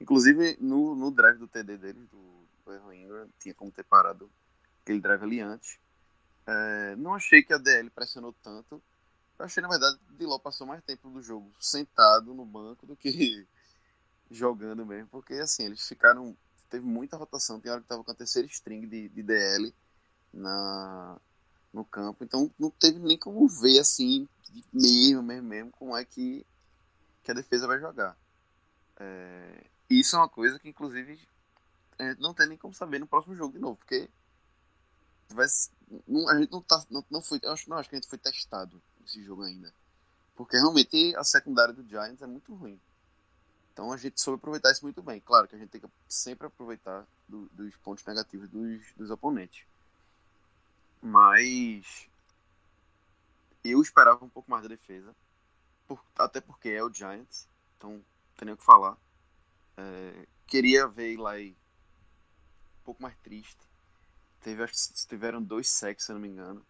[0.00, 4.30] Inclusive no, no drive do TD deles, do, do Ingram, tinha como ter parado
[4.82, 5.78] aquele drive ali antes.
[6.46, 8.82] É, não achei que a DL pressionou tanto.
[9.38, 12.96] Eu achei, na verdade, que Diló passou mais tempo do jogo sentado no banco do
[12.96, 13.46] que
[14.30, 15.08] jogando mesmo.
[15.08, 16.36] Porque, assim, eles ficaram.
[16.70, 17.60] Teve muita rotação.
[17.60, 19.74] Tem hora que tava com a terceira string de, de DL
[20.32, 21.18] na,
[21.76, 22.24] no campo.
[22.24, 24.26] Então, não teve nem como ver, assim,
[24.72, 26.44] mesmo, mesmo, mesmo, como é que,
[27.22, 28.16] que a defesa vai jogar.
[28.98, 33.06] É, isso é uma coisa que, inclusive, a gente não tem nem como saber no
[33.06, 33.76] próximo jogo de novo.
[33.76, 34.08] Porque
[35.28, 35.46] vai,
[36.08, 36.84] não, a gente não tá.
[36.90, 37.40] Não, não foi.
[37.44, 39.72] Acho, não, acho que a gente foi testado nesse jogo ainda.
[40.34, 42.80] Porque realmente a secundária do Giants é muito ruim.
[43.72, 45.20] Então a gente soube aproveitar isso muito bem.
[45.20, 49.66] Claro que a gente tem que sempre aproveitar do, dos pontos negativos dos, dos oponentes.
[51.00, 52.08] Mas
[53.64, 55.14] eu esperava um pouco mais da defesa.
[55.86, 57.48] Por, até porque é o Giants.
[57.76, 58.02] Então
[58.36, 58.96] tem nem o que falar.
[59.76, 61.50] É, queria ver Eli
[62.80, 63.60] um pouco mais triste.
[64.40, 66.64] Teve, acho que tiveram dois sacks, se não me engano.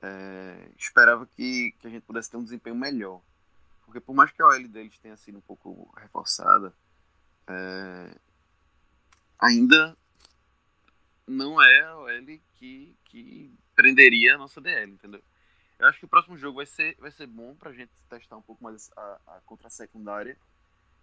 [0.00, 3.20] É, esperava que, que a gente pudesse ter um desempenho melhor.
[3.84, 6.72] Porque por mais que a OL deles tenha sido um pouco reforçada,
[7.46, 8.16] é,
[9.38, 9.96] ainda
[11.26, 15.22] não é a OL que, que prenderia a nossa DL, entendeu?
[15.78, 18.42] Eu acho que o próximo jogo vai ser, vai ser bom pra gente testar um
[18.42, 20.38] pouco mais a, a contra a secundária.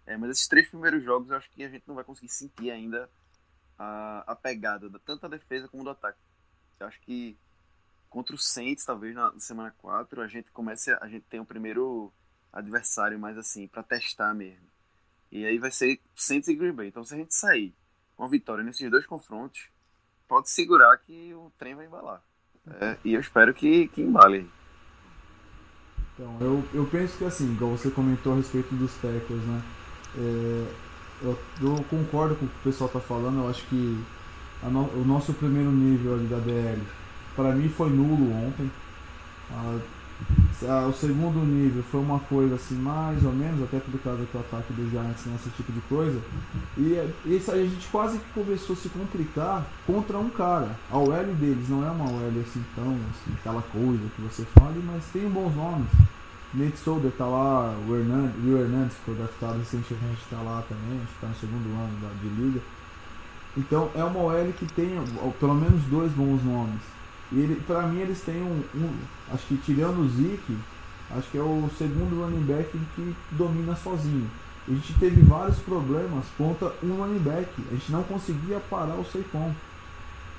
[0.06, 2.70] É, mas esses três primeiros jogos eu acho que a gente não vai conseguir sentir
[2.70, 3.10] ainda
[3.78, 6.18] a, a pegada da, tanto da defesa como do ataque.
[6.78, 7.36] Eu acho que
[8.08, 12.12] contra o Saints, talvez na semana 4, a gente comece a gente tem o primeiro
[12.52, 14.68] adversário mais assim para testar mesmo.
[15.30, 16.88] E aí vai ser Saints e Green Bay.
[16.88, 17.74] Então se a gente sair
[18.16, 19.68] com a vitória nesses dois confrontos,
[20.30, 22.22] pode segurar que o trem vai embalar.
[22.80, 24.48] É, e eu espero que, que embale.
[26.14, 29.62] Então, eu, eu penso que assim, igual você comentou a respeito dos tackles, né?
[30.16, 30.66] É,
[31.22, 33.40] eu, eu, concordo com o que o pessoal está falando.
[33.40, 34.04] Eu acho que
[34.62, 36.80] no, o nosso primeiro nível ali da DL,
[37.34, 38.70] para mim, foi nulo ontem.
[40.88, 44.72] O segundo nível foi uma coisa assim, mais ou menos, até por causa do ataque
[44.74, 46.20] dos Giants nesse tipo de coisa.
[46.76, 50.78] E isso a gente quase que começou a se complicar contra um cara.
[50.90, 54.74] A OL deles não é uma OL assim tão assim, aquela coisa que você fala,
[54.84, 55.88] mas tem bons nomes.
[56.52, 61.00] Nate Solder tá lá, o Hernandes, o Hernandes que foi draftado recentemente tá lá também,
[61.04, 62.60] acho que tá no segundo ano da, de liga.
[63.56, 64.90] Então é uma OL que tem
[65.38, 66.99] pelo menos dois bons nomes.
[67.32, 68.90] E ele, pra mim eles têm um, um
[69.32, 70.56] acho que tirando o Zeke,
[71.10, 74.28] acho que é o segundo running back que domina sozinho.
[74.68, 77.48] A gente teve vários problemas contra um running back.
[77.70, 79.52] A gente não conseguia parar o Saquon.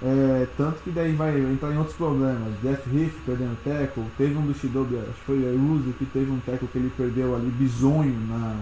[0.04, 2.54] É, tanto que daí vai entrar em outros problemas.
[2.62, 4.06] Death Riff perdendo tackle.
[4.18, 6.92] Teve um do Shidobi, acho que foi o Uzi que teve um tackle que ele
[6.96, 8.56] perdeu ali, bizonho na,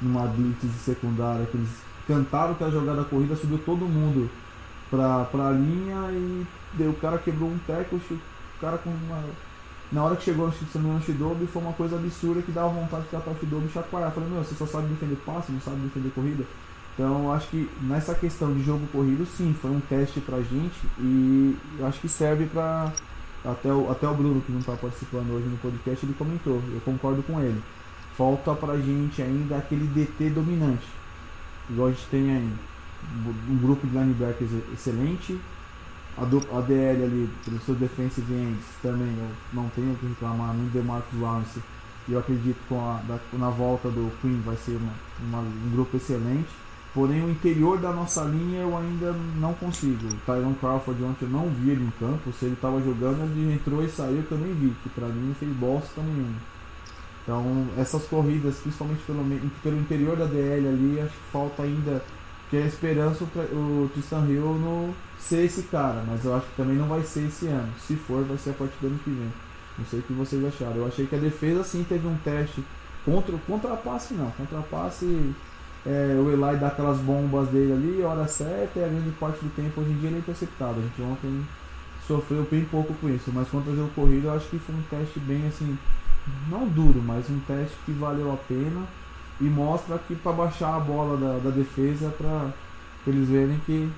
[0.00, 1.70] numa blitz de secundária, que eles
[2.06, 4.30] cantaram que a jogada corrida subiu todo mundo
[4.90, 9.22] pra, pra linha e deu, o cara quebrou um teco, o cara com uma.
[9.92, 13.08] Na hora que chegou no, no Shidobi foi uma coisa absurda que dava vontade de
[13.10, 14.12] catar o Shidobi e chacoalhar.
[14.12, 16.44] Falei, meu, você só sabe defender passe, não sabe defender corrida.
[16.94, 21.56] Então acho que nessa questão de jogo corrido, sim, foi um teste pra gente e
[21.82, 22.92] acho que serve pra.
[23.42, 26.80] Até o, até o Bruno, que não está participando hoje no podcast, ele comentou, eu
[26.84, 27.58] concordo com ele.
[28.14, 30.86] Falta pra gente ainda aquele DT dominante.
[31.70, 32.52] Igual a gente tem aí
[33.48, 35.40] um grupo de linebackers excelente.
[36.20, 37.30] A, do, a DL ali,
[37.64, 41.60] seus defensive ends, também eu não tenho o que reclamar, nem de Marcos Lawrence.
[42.06, 42.58] E eu acredito
[43.30, 46.48] que na volta do Queen vai ser uma, uma, um grupo excelente.
[46.92, 50.08] Porém, o interior da nossa linha eu ainda não consigo.
[50.08, 52.32] O Tyron Crawford ontem eu não vi ele em campo.
[52.32, 54.74] Se ele estava jogando, ele entrou e saiu que eu nem vi.
[54.82, 56.34] Que para mim não fez bosta nenhuma.
[57.22, 59.24] Então, essas corridas, principalmente pelo,
[59.62, 62.02] pelo interior da DL ali, acho que falta ainda.
[62.50, 66.02] Que é a esperança o Tristan Hill no ser esse cara.
[66.06, 67.72] Mas eu acho que também não vai ser esse ano.
[67.78, 69.32] Se for, vai ser a partir do ano que vem.
[69.78, 70.76] Não sei o que vocês acharam.
[70.76, 72.64] Eu achei que a defesa sim teve um teste
[73.04, 74.30] contra, contra a passe, não.
[74.32, 75.32] Contra a passe
[75.86, 79.50] é, o Eli dá aquelas bombas dele ali, hora certa, e a grande parte do
[79.54, 80.78] tempo hoje em dia ele é interceptado.
[80.78, 81.46] A gente ontem
[82.06, 84.82] sofreu bem pouco com isso, mas contra o jogo corrido eu acho que foi um
[84.90, 85.78] teste bem assim,
[86.50, 88.86] não duro, mas um teste que valeu a pena
[89.40, 92.52] e mostra que para baixar a bola da, da defesa para
[93.06, 93.90] eles verem que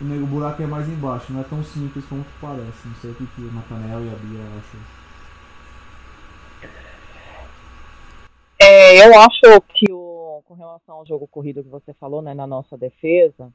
[0.00, 2.86] o, o buraco é mais embaixo, não é tão simples como parece.
[2.86, 4.80] Não sei o que, que o Nathaniel e a Bia acham.
[8.60, 12.46] É, eu acho que o com relação ao jogo corrido que você falou, né, na
[12.46, 13.52] nossa defesa,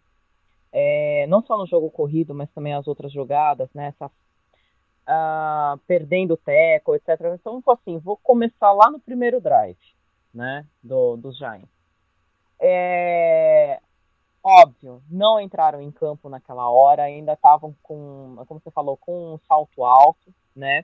[0.72, 6.34] é, não só no jogo corrido, mas também as outras jogadas, né, essa, uh, perdendo
[6.34, 7.10] o teco, etc.
[7.34, 9.78] Então, assim, vou começar lá no primeiro drive,
[10.34, 11.70] né, do, dos Giants.
[12.60, 13.80] É,
[14.44, 19.40] óbvio, não entraram em campo naquela hora, ainda estavam com, como você falou, com um
[19.48, 20.84] salto alto, né,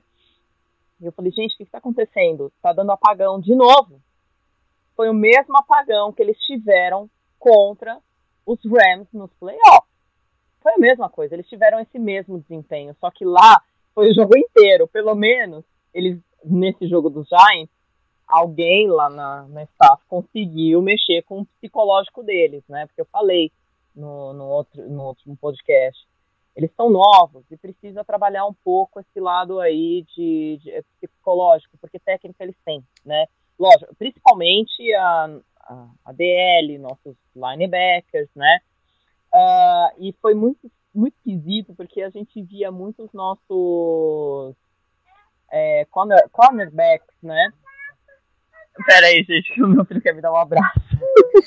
[1.00, 2.50] e eu falei, gente, o que está acontecendo?
[2.56, 4.00] Está dando apagão de novo
[4.96, 7.98] foi o mesmo apagão que eles tiveram contra
[8.46, 9.94] os Rams nos playoffs.
[10.62, 13.62] Foi a mesma coisa, eles tiveram esse mesmo desempenho, só que lá
[13.94, 17.70] foi o jogo inteiro, pelo menos eles nesse jogo dos Giants,
[18.26, 22.86] alguém lá na, na staff conseguiu mexer com o psicológico deles, né?
[22.86, 23.52] Porque eu falei
[23.94, 26.06] no, no, outro, no último podcast,
[26.54, 31.98] eles são novos e precisa trabalhar um pouco esse lado aí de, de psicológico, porque
[31.98, 33.26] técnica eles têm, né?
[33.58, 38.58] lógico, principalmente a, a, a DL, nossos linebackers, né?
[39.32, 44.54] Uh, e foi muito, muito esquisito, porque a gente via muitos nossos
[45.50, 47.50] é, corner, cornerbacks, né?
[48.84, 50.80] Pera aí, gente, que o meu filho quer me dar um abraço.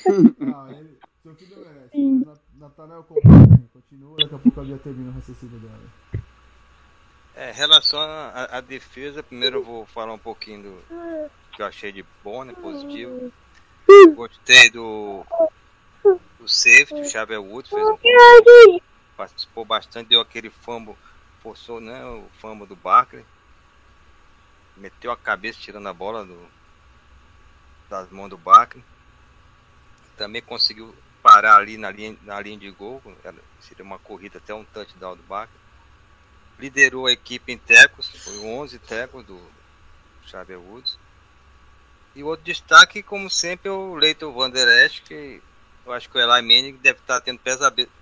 [0.39, 2.39] Não, ele, seu filho merece.
[2.56, 5.80] Nathanael continua, daqui a pouco a Bia termina o raciocínio dela.
[7.36, 11.92] É, em relação à defesa, primeiro eu vou falar um pouquinho do, que eu achei
[11.92, 12.54] de bom, né?
[12.54, 13.32] Positivo.
[14.13, 15.26] Gostei do,
[16.38, 17.98] do safety, o Xavier Woods fez um
[19.20, 20.96] participou bastante, deu aquele fumble,
[21.44, 23.26] forçou né, o fumble do Barkley.
[24.78, 26.39] Meteu a cabeça tirando a bola do,
[27.89, 28.84] das mãos do Barkley.
[30.15, 33.02] Também conseguiu parar ali na linha, na linha de gol.
[33.60, 35.60] Seria uma corrida até um touchdown do Barkley.
[36.60, 39.39] Liderou a equipe em tecos, foi 11 tecos do
[40.25, 40.97] Xavier Woods.
[42.15, 45.41] E outro destaque, como sempre, é o Leighton Van Der Esch, que
[45.86, 47.39] eu acho que o Eli Manning deve estar tendo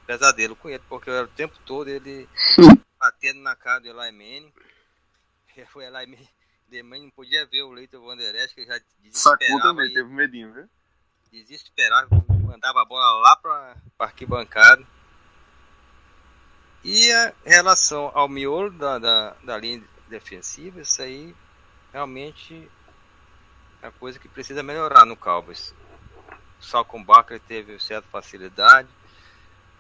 [0.06, 2.28] pesadelo com ele, porque o tempo todo ele
[3.00, 4.54] batendo na cara do Eli Manning.
[5.74, 6.37] O Eli Manning
[7.02, 7.76] não podia ver o
[8.16, 9.38] Der Esch, que já desesperava.
[9.44, 10.70] Sacou também, teve medinho, viu?
[11.32, 12.08] Desesperava,
[12.44, 14.86] mandava a bola lá para arquibancada.
[16.84, 21.36] E a relação ao miolo da, da, da linha defensiva, isso aí
[21.92, 22.70] realmente
[23.82, 25.74] é coisa que precisa melhorar no Cowboys.
[26.60, 28.88] Só com o Barker teve certa facilidade.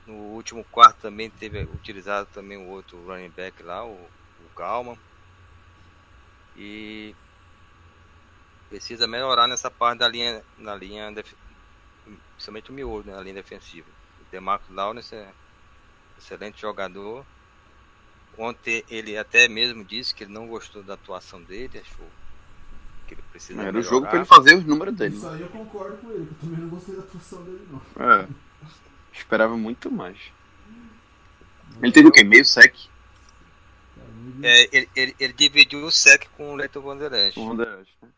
[0.06, 4.97] No último quarto também teve utilizado também o outro running back lá, o, o Galman.
[6.58, 7.15] E
[8.70, 11.13] precisa melhorar nessa parte da linha, na linha,
[12.34, 13.88] principalmente o miolo, né, na linha defensiva.
[14.22, 15.30] O Demarco Lawrence é
[16.17, 17.26] excelente jogador.
[18.38, 22.06] Ontem ele até mesmo disse que ele não gostou da atuação dele, achou
[23.08, 25.15] que ele precisa Era o jogo pra ele fazer os números dele.
[25.15, 28.04] Isso aí eu concordo com ele, que eu também não gostei da atuação dele, não.
[28.04, 28.28] É.
[29.13, 30.17] Esperava muito mais.
[31.82, 32.24] Ele teve o quê?
[32.24, 32.76] Meio sec?
[34.44, 37.40] É, ele, ele, ele, dividiu o sec com o Leto Vanderest.
[37.40, 38.10] Vanderest né?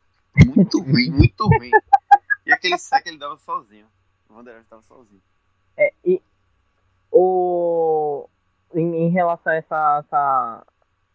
[0.56, 1.72] Muito ruim, muito ruim.
[2.46, 3.86] E aquele sec ele dava sozinho.
[4.30, 5.22] O estava sozinho.
[5.76, 6.22] É, e
[7.12, 8.28] o,
[8.74, 10.66] em, em relação a essa, essa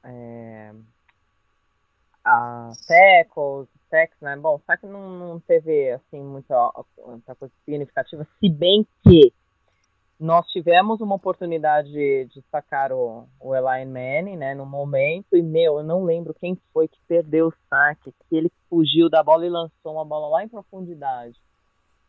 [0.05, 0.73] é,
[2.25, 4.37] a tackles, sacks, né?
[4.37, 6.73] Bom, só que não, não teve assim muita,
[7.07, 9.33] muita coisa significativa, se bem que
[10.25, 15.43] nós tivemos uma oportunidade de, de sacar o, o Eli Manning, né, no momento, e,
[15.43, 19.45] meu, eu não lembro quem foi que perdeu o saque, que ele fugiu da bola
[19.45, 21.39] e lançou uma bola lá em profundidade.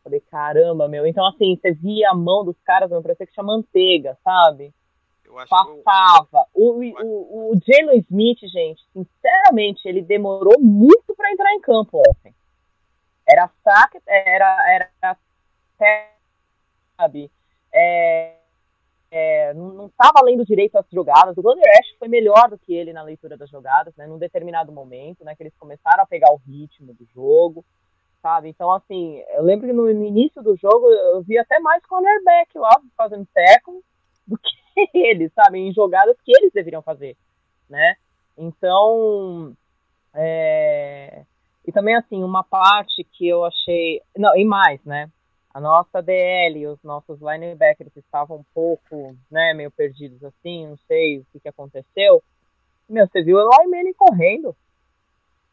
[0.02, 1.06] Falei, caramba, meu.
[1.06, 4.72] Então, assim, você via a mão dos caras, não parecia que tinha manteiga, sabe?
[5.50, 6.46] Passava.
[6.54, 12.34] O, o, o Jalen Smith, gente, sinceramente, ele demorou muito para entrar em campo ontem.
[13.28, 15.18] Era saque, era, era
[16.96, 17.30] sabe?
[17.76, 18.36] É,
[19.10, 21.36] é, não estava lendo direito as jogadas.
[21.36, 24.06] O Thunder Ash foi melhor do que ele na leitura das jogadas, né?
[24.06, 25.36] Num determinado momento, né?
[25.36, 27.64] Que eles começaram a pegar o ritmo do jogo
[28.26, 28.48] sabe?
[28.48, 32.80] Então, assim, eu lembro que no, início do jogo eu vi até mais cornerback lá
[32.96, 33.80] fazendo tackle
[34.26, 35.60] do que eles, sabe?
[35.60, 37.16] Em jogadas que eles deveriam fazer,
[37.70, 37.94] né?
[38.36, 39.54] Então,
[40.12, 41.22] é...
[41.64, 44.02] e também, assim, uma parte que eu achei...
[44.16, 45.08] Não, e mais, né?
[45.56, 51.20] A nossa DL os nossos linebackers estavam um pouco, né, meio perdidos assim, não sei
[51.20, 52.22] o que, que aconteceu.
[52.86, 54.54] Meu, você viu o Eli correndo.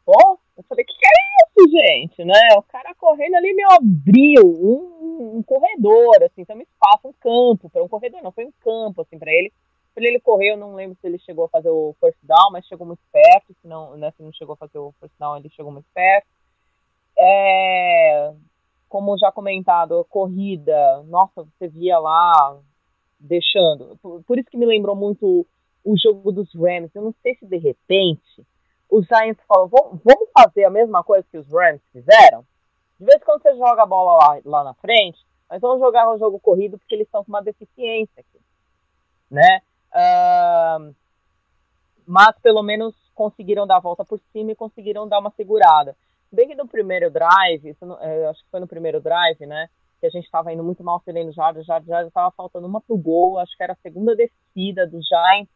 [0.04, 2.38] Pô, eu falei, que que é isso, gente, né?
[2.58, 7.82] O cara correndo ali me abriu um, um corredor, assim, também espaço, um campo, para
[7.82, 9.50] um corredor não, foi um campo, assim, para ele.
[9.94, 12.66] Pra ele correr, eu não lembro se ele chegou a fazer o first down, mas
[12.66, 15.48] chegou muito perto, se não, né, se não chegou a fazer o first down, ele
[15.48, 16.26] chegou muito perto.
[17.16, 18.34] É,
[18.94, 22.56] como já comentado, corrida, nossa, você via lá
[23.18, 23.98] deixando.
[24.00, 25.44] Por, por isso que me lembrou muito
[25.84, 26.94] o jogo dos Rams.
[26.94, 28.46] Eu não sei se de repente
[28.88, 32.46] os Giants falam, vamos fazer a mesma coisa que os Rams fizeram?
[33.00, 35.18] De vez em quando você joga a bola lá, lá na frente,
[35.50, 38.40] mas vamos jogar o jogo corrido porque eles estão com uma deficiência aqui,
[39.28, 39.60] né?
[39.90, 40.94] Uh,
[42.06, 45.96] mas pelo menos conseguiram dar a volta por cima e conseguiram dar uma segurada.
[46.34, 49.68] Bem que no primeiro drive, não, é, acho que foi no primeiro drive, né?
[50.00, 52.96] Que a gente estava indo muito mal cedendo jardas, já já estava faltando uma pro
[52.96, 55.54] gol, acho que era a segunda descida do Giants.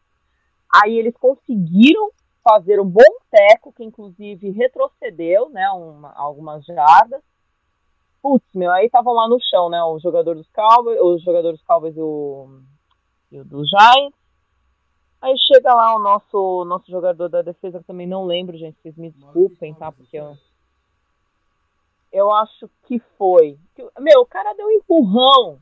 [0.73, 2.11] Aí eles conseguiram
[2.49, 7.23] fazer um bom teco, que inclusive retrocedeu, né, uma, algumas jardas.
[8.23, 11.67] Putz, meu, aí estavam lá no chão, né, o jogador dos Cowboys, os jogadores dos
[11.67, 12.61] Cowboys e o,
[13.33, 14.17] e o do Giants.
[15.21, 18.97] Aí chega lá o nosso, nosso jogador da defesa, que também não lembro, gente, vocês
[18.97, 20.37] me desculpem, tá, porque eu...
[22.13, 23.59] Eu acho que foi.
[23.99, 25.59] Meu, o cara deu um empurrão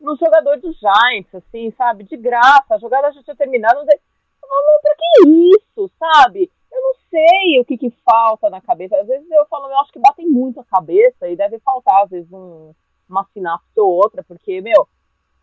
[0.00, 2.04] no jogador dos Giants, assim, sabe?
[2.04, 2.74] De graça.
[2.74, 3.84] A jogada já tinha terminado.
[3.84, 6.50] Mas pra que isso, sabe?
[6.70, 8.96] Eu não sei o que, que falta na cabeça.
[8.96, 12.10] Às vezes eu falo, eu acho que batem muito a cabeça e deve faltar, às
[12.10, 12.74] vezes, um,
[13.08, 14.86] uma sinapse ou outra, porque, meu,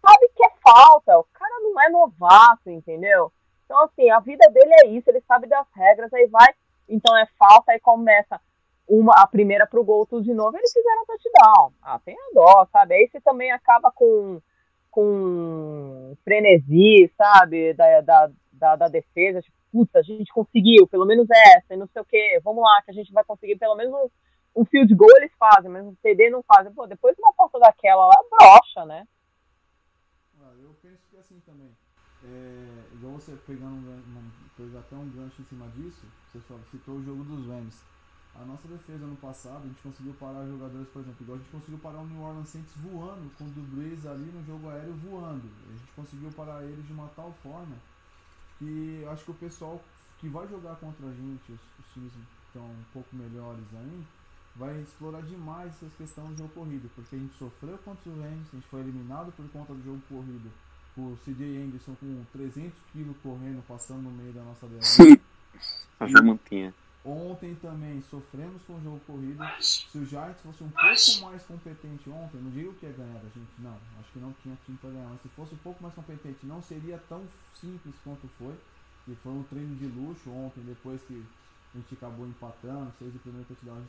[0.01, 1.17] sabe que é falta.
[1.17, 3.31] O cara não é novato, entendeu?
[3.65, 6.53] Então, assim, a vida dele é isso, ele sabe das regras, aí vai,
[6.87, 8.39] então é falta, aí começa
[8.87, 11.73] uma, a primeira pro tudo de novo, eles fizeram touchdown.
[11.81, 12.95] Ah, tem a dó, sabe?
[12.95, 14.41] Aí você também acaba com,
[14.91, 17.73] com frenesi, sabe?
[17.73, 21.87] Da, da, da, da defesa, tipo, puta, a gente conseguiu, pelo menos essa, e não
[21.87, 24.93] sei o que, vamos lá, que a gente vai conseguir pelo menos um, um field
[24.93, 26.71] goal eles fazem, mas um TD não fazem.
[26.73, 29.07] Pô, depois de uma falta daquela lá, brocha, né?
[30.41, 31.71] Ah, eu penso que é assim também.
[32.25, 36.39] É, igual você pegando um, um, até um gancho em cima disso, você
[36.71, 37.83] citou o jogo dos Rams.
[38.35, 41.51] A nossa defesa no passado, a gente conseguiu parar jogadores, por exemplo, igual a gente
[41.51, 45.47] conseguiu parar o New Orleans Saints voando, com o Brees ali no jogo aéreo voando.
[45.69, 47.75] A gente conseguiu parar eles de uma tal forma
[48.57, 49.79] que acho que o pessoal
[50.19, 52.11] que vai jogar contra a gente, os, os times
[52.47, 54.03] estão um pouco melhores aí,
[54.55, 58.47] vai explorar demais essa questão do jogo corrido, porque a gente sofreu contra os Rams,
[58.51, 60.49] a gente foi eliminado por conta do jogo corrido
[60.95, 65.21] por CJ Anderson com 300 kg correndo, passando no meio da nossa DL.
[65.99, 66.73] A Jamantinha.
[67.05, 69.43] Ontem também sofremos com o jogo corrido.
[69.59, 73.29] Se o Giants fosse um pouco mais competente ontem, não digo que ia ganhar da
[73.29, 73.77] gente, não.
[73.99, 75.09] Acho que não tinha time para ganhar.
[75.09, 77.25] Mas se fosse um pouco mais competente, não seria tão
[77.59, 78.55] simples quanto foi.
[79.05, 81.21] E foi um treino de luxo ontem, depois que
[81.75, 83.83] a gente acabou empatando, seis o primeiro touchdown.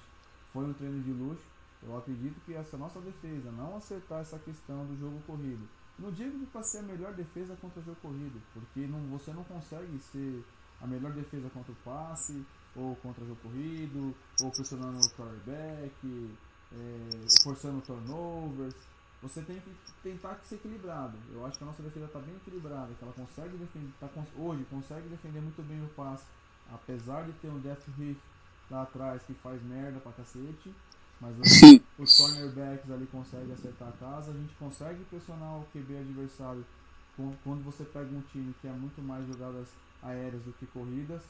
[0.53, 1.45] Foi um treino de luxo.
[1.85, 5.69] Eu acredito que essa nossa defesa, não acertar essa questão do jogo corrido.
[5.99, 9.33] Não digo que para ser a melhor defesa contra o jogo corrido, porque não, você
[9.33, 10.45] não consegue ser
[10.81, 12.45] a melhor defesa contra o passe,
[12.77, 16.37] ou contra o jogo corrido, ou pressionando o quarterback,
[16.73, 18.75] é, forçando turnovers.
[19.23, 19.71] Você tem que
[20.03, 21.17] tentar ser equilibrado.
[21.33, 24.65] Eu acho que a nossa defesa está bem equilibrada, que ela consegue defender, tá, hoje
[24.71, 26.25] consegue defender muito bem o passe,
[26.73, 28.21] apesar de ter um Death Riff
[28.71, 30.75] lá atrás que faz merda pra cacete.
[31.21, 35.97] Mas os, os cornerbacks ali conseguem acertar a casa, a gente consegue pressionar o QB
[35.97, 36.65] adversário
[37.17, 39.69] quando você pega um time que é muito mais jogadas
[40.03, 41.23] aéreas do que corridas.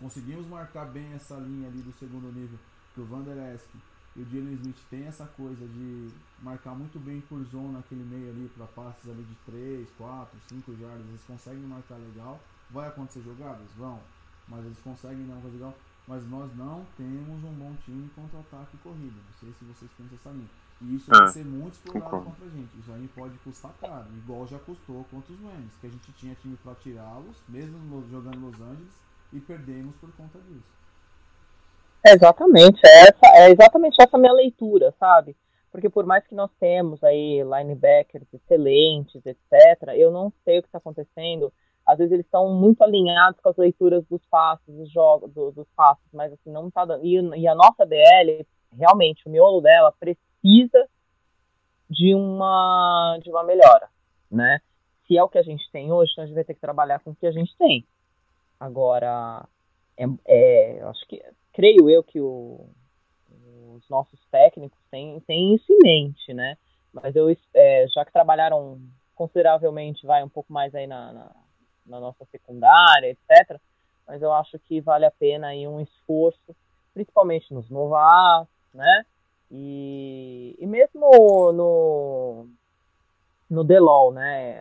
[0.00, 2.58] Conseguimos marcar bem essa linha ali do segundo nível,
[2.94, 3.68] que o Vander Esk
[4.16, 6.08] e o Jalen Smith tem essa coisa de
[6.42, 10.76] marcar muito bem por zona naquele meio ali para passes ali de 3, 4, 5
[10.76, 12.40] jardas, eles conseguem marcar legal.
[12.70, 13.66] Vai acontecer jogadas?
[13.76, 14.00] Vão,
[14.48, 15.74] mas eles conseguem dar uma coisa legal.
[16.08, 19.14] Mas nós não temos um bom time contra ataque e corrida.
[19.14, 20.48] Não sei se vocês pensam essa linha.
[20.80, 22.30] E isso vai é, ser muito explorado concordo.
[22.30, 22.78] contra a gente.
[22.78, 26.34] Isso aí pode custar caro, igual já custou contra os Rams, que a gente tinha
[26.34, 28.94] time para tirá-los, mesmo jogando Los Angeles,
[29.32, 30.80] e perdemos por conta disso.
[32.06, 35.36] É exatamente, essa, é exatamente essa minha leitura, sabe?
[35.70, 40.68] Porque por mais que nós temos aí linebackers excelentes, etc., eu não sei o que
[40.68, 41.52] está acontecendo.
[41.86, 45.68] Às vezes eles estão muito alinhados com as leituras dos passos, dos jogos, do, dos
[45.76, 47.04] passos, mas assim, não tá dando.
[47.04, 50.88] E, e a nossa DL, realmente, o miolo dela precisa
[51.88, 53.88] de uma, de uma melhora,
[54.30, 54.60] né?
[55.06, 57.00] Se é o que a gente tem hoje, então a gente vai ter que trabalhar
[57.00, 57.84] com o que a gente tem.
[58.60, 59.48] Agora,
[59.96, 62.68] é, é, acho que creio eu que o,
[63.74, 66.58] os nossos técnicos têm, têm isso em mente, né?
[66.92, 68.78] Mas eu, é, já que trabalharam
[69.14, 71.30] consideravelmente, vai um pouco mais aí na, na,
[71.86, 73.58] na, nossa secundária, etc.
[74.06, 76.54] Mas eu acho que vale a pena aí um esforço,
[76.92, 79.04] principalmente nos novatos, né?
[79.50, 82.46] E, e mesmo no,
[83.48, 84.60] no Delol, né?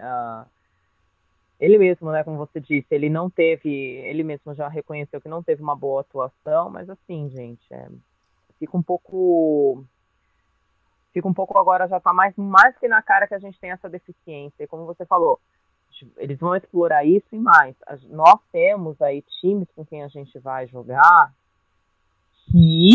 [1.59, 5.43] Ele mesmo, né, como você disse, ele não teve, ele mesmo já reconheceu que não
[5.43, 7.89] teve uma boa atuação, mas assim, gente, é,
[8.57, 9.83] fica um pouco
[11.11, 13.71] fica um pouco agora já está mais mais que na cara que a gente tem
[13.71, 14.63] essa deficiência.
[14.63, 15.39] E como você falou,
[16.17, 17.75] eles vão explorar isso e mais.
[18.09, 21.33] Nós temos aí times com quem a gente vai jogar
[22.45, 22.93] que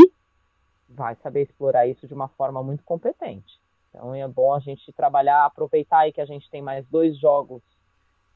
[0.88, 3.58] vai saber explorar isso de uma forma muito competente.
[3.90, 7.62] Então é bom a gente trabalhar, aproveitar aí que a gente tem mais dois jogos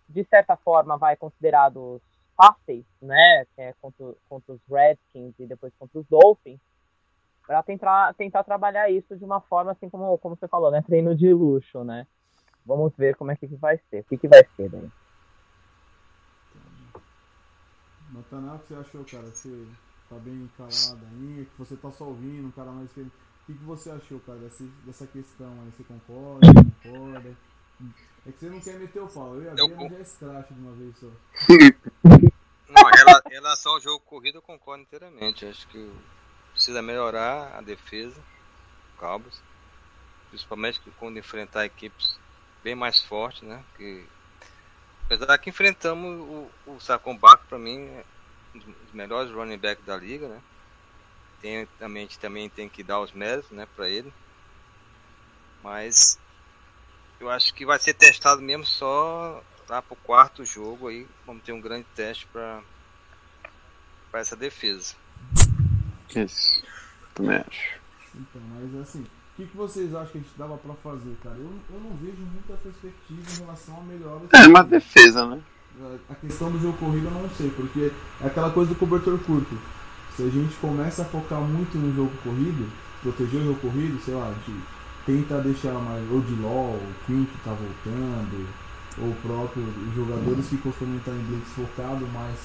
[0.08, 2.00] de certa forma, vai considerados
[2.36, 3.44] fáceis, né?
[3.54, 6.60] Que é contra, contra os Redskins e depois contra os Dolphins,
[7.46, 10.82] para tentar, tentar trabalhar isso de uma forma assim como, como você falou, né?
[10.82, 12.06] Treino de luxo, né?
[12.64, 14.00] Vamos ver como é que vai ser.
[14.00, 14.90] O que, que vai ser daí?
[18.12, 19.26] Natanael, o que você achou, cara?
[19.26, 19.66] Você
[20.08, 22.90] tá bem calado aí, que você tá só ouvindo, um cara mais.
[22.90, 23.10] O
[23.46, 25.70] que, que você achou, cara, dessa, dessa questão aí?
[25.72, 26.46] Você concorda,
[26.82, 27.36] concorda?
[28.26, 29.34] É que você não quer meter o pau.
[29.36, 29.68] Eu e a eu...
[29.68, 31.06] Bia já é escrache de uma vez só.
[32.68, 35.46] não, ela, em relação ao jogo corrido, eu concordo inteiramente.
[35.46, 35.90] Acho que
[36.52, 38.20] precisa melhorar a defesa,
[38.98, 39.40] Cowboys.
[40.28, 42.18] Principalmente quando enfrentar equipes
[42.62, 43.64] bem mais fortes, né?
[43.76, 44.04] Que,
[45.06, 48.04] apesar que enfrentamos o, o Sacon Baco, para mim, é
[48.54, 50.42] um dos melhores running back da liga, né?
[51.40, 54.12] Tem, também, também tem que dar os méritos, né, para ele.
[55.62, 56.18] Mas
[57.20, 61.06] eu acho que vai ser testado mesmo só lá pro quarto jogo aí.
[61.26, 62.60] Vamos ter um grande teste para
[64.10, 64.94] para essa defesa.
[66.14, 66.62] Isso.
[67.14, 67.78] Também acho.
[68.14, 71.36] Então, mas assim, o que, que vocês acham que a gente dava para fazer, cara?
[71.36, 74.22] Eu, eu não vejo muita perspectiva em relação a melhora.
[74.32, 75.42] É uma defesa, né?
[76.08, 79.56] A questão do jogo corrido eu não sei, porque é aquela coisa do cobertor curto.
[80.16, 82.68] Se a gente começa a focar muito no jogo corrido,
[83.00, 84.52] proteger o jogo corrido, sei lá, de
[85.08, 88.46] tenta deixar mais ou de LOL, o Queen que tá voltando,
[88.98, 92.36] ou próprio os jogadores que costumam estar em Blitz focado mais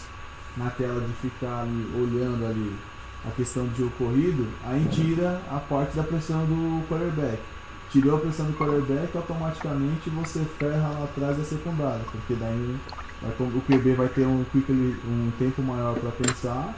[0.56, 2.74] naquela de ficar ali olhando ali
[3.28, 7.42] a questão de jogo corrido, aí tira a parte da pressão do quarterback.
[7.92, 12.78] Tirou a pressão do quarterback, automaticamente você ferra lá atrás da secundária, porque daí
[13.40, 14.46] o QB vai ter um,
[15.06, 16.74] um tempo maior para pensar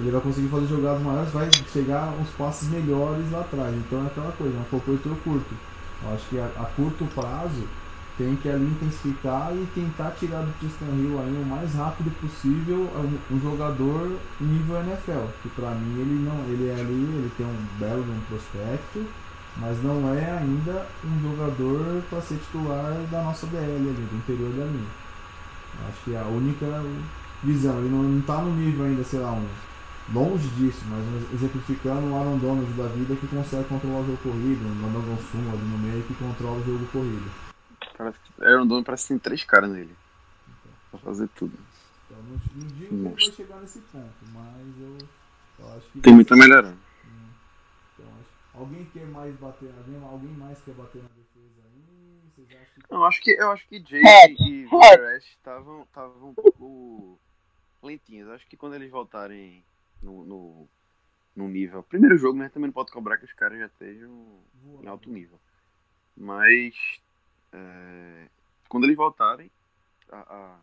[0.00, 3.74] ele vai conseguir fazer jogadas maiores, vai chegar uns passes melhores lá atrás.
[3.76, 5.54] Então é aquela coisa, um cobertor curto.
[6.02, 7.68] Eu acho que a, a, curto prazo
[8.16, 12.88] tem que ali intensificar e tentar tirar do Tristan Hill aí o mais rápido possível
[12.96, 15.26] um, um jogador nível NFL.
[15.42, 19.04] Que para mim ele não, ele é ali, ele tem um belo um prospecto,
[19.58, 24.50] mas não é ainda um jogador para ser titular da nossa DL ali, do interior
[24.52, 24.88] da linha.
[25.88, 26.82] Acho que é a única
[27.44, 27.78] visão.
[27.80, 29.46] Ele não, não tá no nível ainda, sei lá, um
[30.12, 34.66] Longe disso, mas exemplificando o Aaron Donald da vida que consegue controlar o jogo corrido,
[34.66, 37.30] um Landon Sumo ali no meio que controla o jogo corrido.
[37.94, 39.94] Cara, Aaron Donald parece que tem três caras nele.
[40.48, 41.56] Então, pra fazer tudo.
[42.06, 44.98] Então, não, não digo que vai chegar nesse ponto, mas eu,
[45.60, 46.00] eu acho que.
[46.00, 46.74] Tem muito a melhorar.
[47.94, 52.20] Então, acho, alguém quer mais bater, alguém, alguém mais quer bater na defesa aí?
[52.34, 52.92] Vocês acham que...
[52.92, 54.32] Não, acho que, eu acho que Jay é.
[54.32, 55.86] e Everest estavam
[56.20, 57.16] um pouco
[57.80, 58.28] lentinhos.
[58.30, 59.62] Acho que quando eles voltarem
[60.02, 60.68] no, no,
[61.36, 61.82] num nível.
[61.82, 62.48] Primeiro jogo, né?
[62.48, 64.10] Também não pode cobrar que os caras já estejam
[64.82, 65.38] em alto nível.
[66.16, 66.74] Mas
[67.52, 68.28] é,
[68.68, 69.50] quando eles voltarem
[70.10, 70.58] a, a,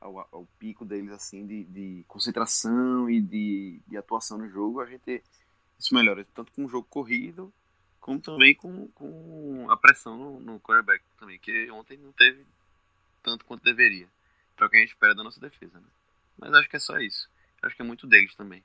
[0.00, 4.86] ao, ao, pico deles assim de, de concentração e de, de, atuação no jogo, a
[4.86, 5.22] gente
[5.78, 7.52] isso melhora tanto com o jogo corrido
[8.00, 12.44] como também com, com a pressão no, no quarterback também, que ontem não teve
[13.22, 14.08] tanto quanto deveria.
[14.56, 15.86] Para o que a gente espera da nossa defesa, né?
[16.38, 17.28] Mas acho que é só isso.
[17.62, 18.62] Acho que é muito deles também.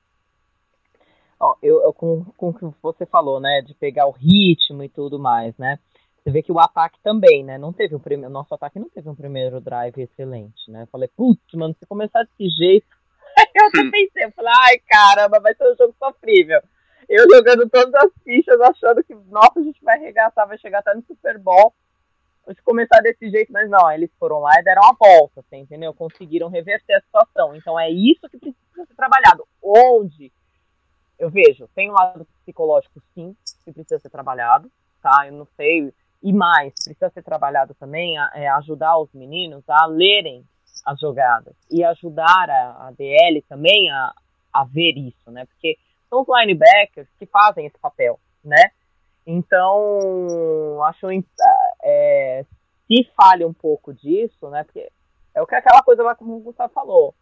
[1.39, 4.89] Ó, eu, eu com, com o que você falou, né, de pegar o ritmo e
[4.89, 5.79] tudo mais, né?
[6.23, 7.57] Você vê que o ataque também, né?
[7.57, 10.83] Não teve um primeiro, nosso ataque não teve um primeiro drive excelente, né?
[10.83, 12.87] Eu falei, putz, mano, se começar desse jeito,
[13.53, 16.61] eu até pensei, eu falei, ai caramba, vai ser um jogo sofrível.
[17.09, 20.93] Eu jogando todas as fichas, achando que, nossa, a gente vai arregaçar, vai chegar até
[20.93, 21.73] no Super Bowl.
[22.47, 25.93] Se começar desse jeito, mas não, eles foram lá e deram a volta, assim, entendeu?
[25.93, 27.55] Conseguiram reverter a situação.
[27.55, 29.47] Então é isso que precisa ser trabalhado.
[29.61, 30.31] Onde
[31.17, 34.69] eu vejo, tem um lado psicológico, sim, que precisa ser trabalhado,
[35.01, 35.25] tá?
[35.25, 35.93] Eu não sei.
[36.21, 40.45] E mais, precisa ser trabalhado também é ajudar os meninos a lerem
[40.85, 44.13] as jogadas e ajudar a, a DL também a,
[44.51, 45.45] a ver isso, né?
[45.45, 45.77] Porque
[46.09, 48.71] são os linebackers que fazem esse papel, né?
[49.25, 51.09] Então, acho
[51.83, 52.45] é,
[52.87, 54.63] se falha um pouco disso, né?
[54.63, 54.89] Porque
[55.35, 57.13] é o que aquela coisa lá como o Gustavo falou.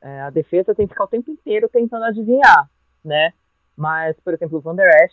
[0.00, 2.70] É, a defesa tem que ficar o tempo inteiro tentando adivinhar,
[3.04, 3.32] né?
[3.76, 5.08] Mas, por exemplo, o Van Der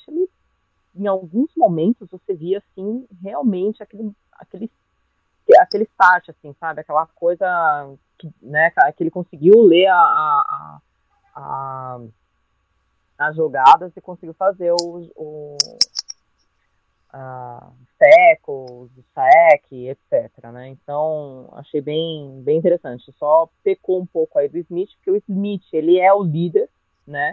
[0.95, 4.71] em alguns momentos você via assim realmente aquele aquele
[5.59, 6.81] aquele start assim, sabe?
[6.81, 10.81] Aquela coisa que, né, que ele conseguiu ler a, a,
[11.35, 11.99] a
[13.17, 14.73] as jogadas e conseguiu fazer
[15.15, 15.57] o
[17.15, 20.51] uh, tackles, o sec, etc.
[20.51, 20.69] Né?
[20.69, 23.11] Então, achei bem, bem interessante.
[23.13, 26.69] Só pecou um pouco aí do Smith, porque o Smith, ele é o líder,
[27.07, 27.31] né?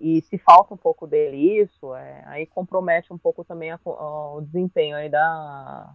[0.00, 4.34] E se falta um pouco dele isso, é, aí compromete um pouco também a, a,
[4.34, 5.94] o desempenho aí da,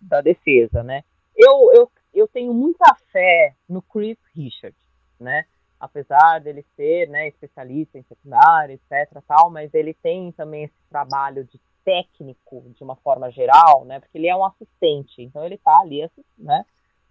[0.00, 1.04] da defesa, né?
[1.36, 4.76] Eu, eu, eu tenho muita fé no Chris Richard,
[5.20, 5.44] né?
[5.78, 9.22] apesar dele ser né, especialista em secundária, etc.
[9.28, 14.00] Tal, mas ele tem também esse trabalho de técnico de uma forma geral, né?
[14.00, 16.66] Porque ele é um assistente, então ele está ali, né?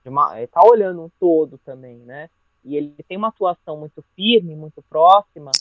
[0.05, 2.30] Uma, ele tá olhando um todo também, né?
[2.63, 5.51] E ele tem uma atuação muito firme, muito próxima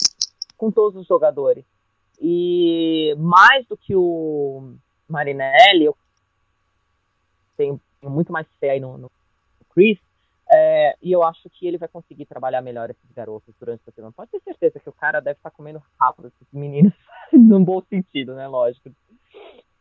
[0.57, 1.63] com todos os jogadores.
[2.21, 4.73] E mais do que o
[5.07, 5.97] Marinelli, eu
[7.55, 9.11] tenho muito mais fé aí no, no
[9.73, 9.97] Chris,
[10.47, 14.13] é, e eu acho que ele vai conseguir trabalhar melhor esses garotos durante a semana.
[14.13, 16.93] Pode ter certeza que o cara deve estar comendo rápido esses meninos,
[17.33, 18.47] num bom sentido, né?
[18.47, 18.91] Lógico.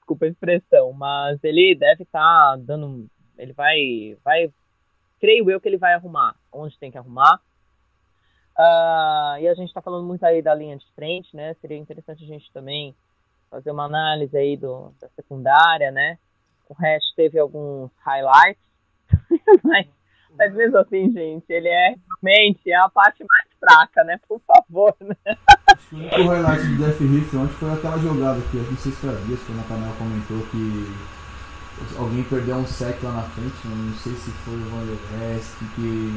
[0.04, 3.08] Desculpa a expressão, mas ele deve estar dando.
[3.38, 4.14] Ele vai.
[4.22, 4.52] vai
[5.18, 7.40] creio eu que ele vai arrumar onde tem que arrumar.
[8.56, 11.54] Uh, e a gente está falando muito aí da linha de frente, né?
[11.54, 12.94] Seria interessante a gente também
[13.50, 16.18] fazer uma análise aí do, da secundária, né?
[16.68, 18.62] O resto teve alguns highlights,
[19.64, 19.88] mas
[20.36, 24.20] mas mesmo assim, gente, ele é realmente a parte mais fraca, né?
[24.28, 25.16] Por favor, né?
[25.92, 29.10] O único highlight do Death Riff ontem foi aquela jogada que não sei se foi
[29.10, 30.92] a Bia, se foi na canal comentou que
[31.96, 35.40] alguém perdeu um sec lá na frente, não sei se foi o Van Der
[35.74, 36.12] que.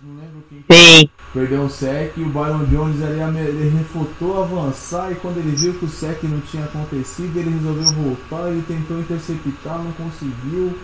[0.00, 1.10] Não lembro quem Sim.
[1.32, 5.74] perdeu um sec e o Byron Jones ali ele refutou avançar e quando ele viu
[5.74, 10.78] que o sec não tinha acontecido, ele resolveu voltar, ele tentou interceptar, não conseguiu.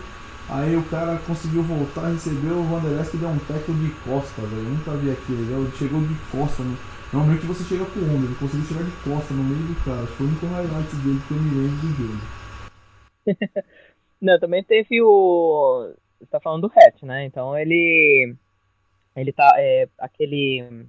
[0.48, 4.64] Aí o cara conseguiu voltar, recebeu o Vanderlei que deu um tackle de costa, velho.
[4.64, 6.64] Eu nunca vi aquilo, ele chegou de costa.
[6.64, 6.74] Né?
[7.12, 10.06] Normalmente você chega com ombro, ele conseguiu chegar de costa no meio do cara.
[10.06, 12.40] Foi o único highlight dele que eu me lembro do jogo.
[14.22, 15.92] Não, também teve o.
[16.20, 17.24] Você tá falando do Hatch, né?
[17.24, 18.36] Então ele.
[19.16, 19.54] Ele tá.
[19.56, 20.86] É, aquele.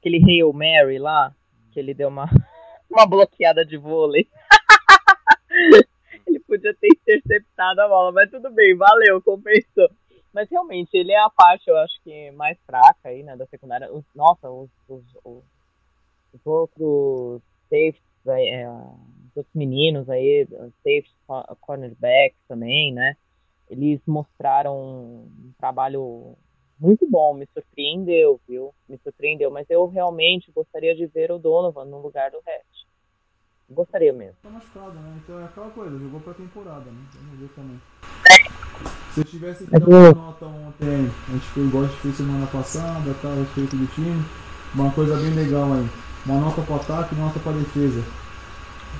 [0.00, 1.32] Aquele Hail Mary lá,
[1.70, 2.28] que ele deu uma,
[2.90, 4.26] uma bloqueada de vôlei.
[6.26, 9.88] ele podia ter interceptado a bola, mas tudo bem, valeu, compensou.
[10.38, 13.92] Mas realmente, ele é a parte, eu acho que mais fraca aí, né, da secundária.
[13.92, 15.42] Os, nossa, os, os, os,
[16.32, 20.46] os outros safes, é, os outros meninos aí,
[20.84, 21.12] safes,
[21.60, 23.16] cornerbacks também, né,
[23.68, 26.36] eles mostraram um trabalho
[26.78, 28.72] muito bom, me surpreendeu, viu?
[28.88, 32.86] Me surpreendeu, mas eu realmente gostaria de ver o Donovan no lugar do Hatch.
[33.68, 34.36] Gostaria mesmo.
[34.40, 35.20] Tá machucado, né?
[35.20, 37.08] Então é aquela coisa, jogou pra temporada, né?
[37.12, 37.80] Vamos ver também.
[39.14, 42.16] Se eu tivesse que dar uma nota ontem, a gente foi igual a gente fez
[42.16, 44.24] semana passada, tá, a respeito do time,
[44.74, 45.88] uma coisa bem legal aí.
[46.26, 48.02] Uma nota para ataque e uma nota para defesa.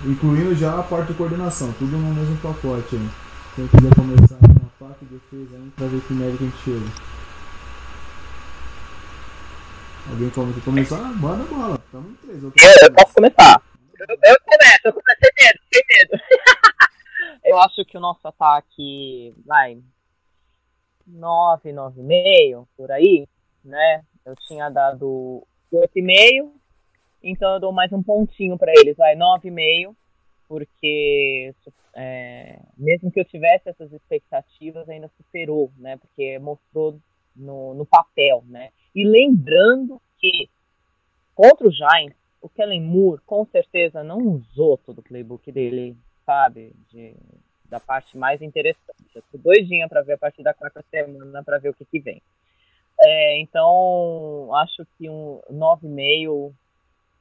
[0.05, 3.09] Incluindo já a parte de coordenação, tudo no mesmo pacote aí.
[3.57, 6.63] Quem quiser começar no ataque e defesa aí, pra ver que média que a gente
[6.65, 6.87] chega.
[10.11, 10.97] Alguém come- começar?
[11.17, 11.79] Manda bola.
[11.93, 12.43] Tamo em três.
[12.43, 13.61] Eu, Eu, eu posso começar.
[13.99, 16.23] Eu, eu começo, eu começo sem medo, sem medo.
[17.49, 19.81] eu acho que o nosso ataque vai
[21.07, 23.27] 9, 9,5 por aí,
[23.65, 24.05] né?
[24.25, 26.51] Eu tinha dado 8,5,
[27.23, 29.97] então eu dou mais um pontinho pra eles, vai 9,5,
[30.47, 31.55] porque
[31.95, 35.97] é, mesmo que eu tivesse essas expectativas, ainda superou, né?
[35.97, 37.01] Porque mostrou
[37.35, 38.71] no, no papel, né?
[38.95, 40.51] E lembrando que
[41.35, 45.97] contra o Giants, o Kellen Moore com certeza não usou todo o playbook dele,
[46.29, 46.75] sabe?
[46.91, 47.17] De,
[47.65, 49.09] da parte mais interessante.
[49.15, 52.01] Eu tô doidinha para ver a partir da quarta semana para ver o que, que
[52.01, 52.23] vem.
[53.01, 56.53] É, então, acho que um 9,5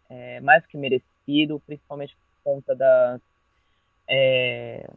[0.10, 3.20] é mais que merecido, principalmente por conta da.
[4.10, 4.90] É,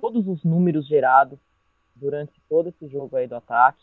[0.00, 1.38] todos os números gerados
[1.94, 3.82] durante todo esse jogo aí do ataque.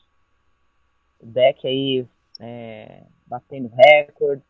[1.19, 2.07] O deck aí
[2.39, 4.41] é, batendo recorde.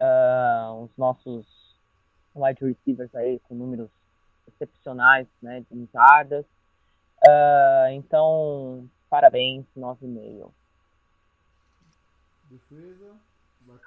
[0.00, 1.46] Uh, os nossos
[2.34, 3.90] wide receivers aí com números
[4.48, 6.44] excepcionais né, de jardas.
[7.24, 10.50] Uh, então, parabéns, 9,5.
[12.50, 13.14] Defesa.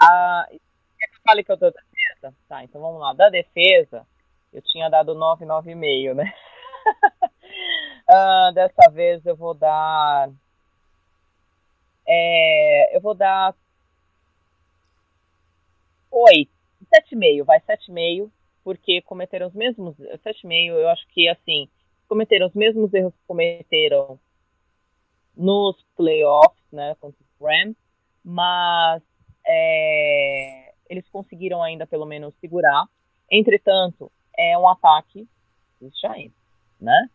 [0.01, 2.33] Ah, quer que eu fale que eu dou defesa?
[2.47, 3.13] Tá, então vamos lá.
[3.13, 4.05] Da defesa,
[4.53, 6.33] eu tinha dado 9, 9,5, né?
[8.09, 10.29] uh, dessa vez eu vou dar.
[12.07, 13.55] É, eu vou dar
[16.11, 16.49] 8,
[16.85, 18.29] 7,5, vai 7,5,
[18.63, 19.95] porque cometeram os mesmos.
[19.97, 21.69] 7,5, eu acho que assim,
[22.07, 24.19] cometeram os mesmos erros que cometeram
[25.35, 27.75] nos playoffs, né, contra os Rams,
[28.23, 29.03] mas
[29.45, 32.85] é, eles conseguiram ainda pelo menos segurar.
[33.29, 35.27] Entretanto, é um ataque
[35.79, 36.33] dos Giants,
[36.79, 37.09] né?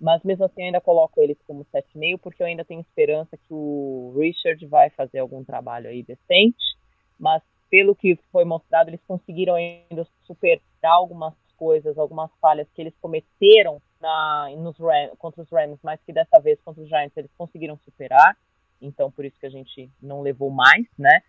[0.00, 3.52] Mas mesmo assim eu ainda coloco eles como 7,5 porque eu ainda tenho esperança que
[3.52, 6.76] o Richard vai fazer algum trabalho aí decente,
[7.18, 12.94] mas pelo que foi mostrado, eles conseguiram ainda superar algumas coisas, algumas falhas que eles
[13.00, 14.76] cometeram na, nos
[15.18, 18.36] contra os Rams, mas que dessa vez contra os Giants eles conseguiram superar.
[18.80, 21.20] Então, por isso que a gente não levou mais, né?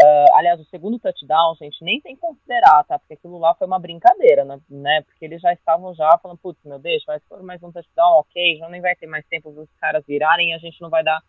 [0.00, 2.98] Uh, aliás, o segundo touchdown, gente, nem tem que considerar, tá?
[2.98, 5.02] Porque aquilo lá foi uma brincadeira, né?
[5.02, 8.58] Porque eles já estavam já falando, putz, meu Deus, vai for mais um touchdown, ok,
[8.58, 11.20] já nem vai ter mais tempo dos caras virarem, a gente não vai dar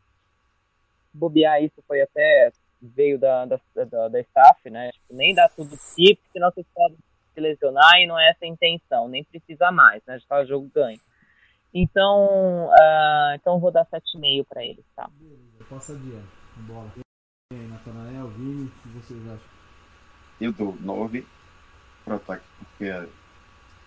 [1.11, 2.51] bobear isso, foi até
[2.81, 4.91] veio da, da, da, da staff, né?
[4.91, 6.97] Tipo, nem dá tudo tipo, senão vocês podem
[7.33, 10.19] se lesionar e não é essa a intenção, nem precisa mais, né?
[10.19, 10.99] Já tá o jogo ganho.
[11.73, 15.09] Então, uh, então vou dar 7,5 para eles, tá?
[15.13, 16.27] Beleza, passa adiante.
[16.57, 16.91] Bola.
[17.51, 19.49] E aí, Natanael, Vini, o que vocês acham?
[20.41, 21.27] Eu dou 9
[22.03, 23.07] pro ataque, porque é,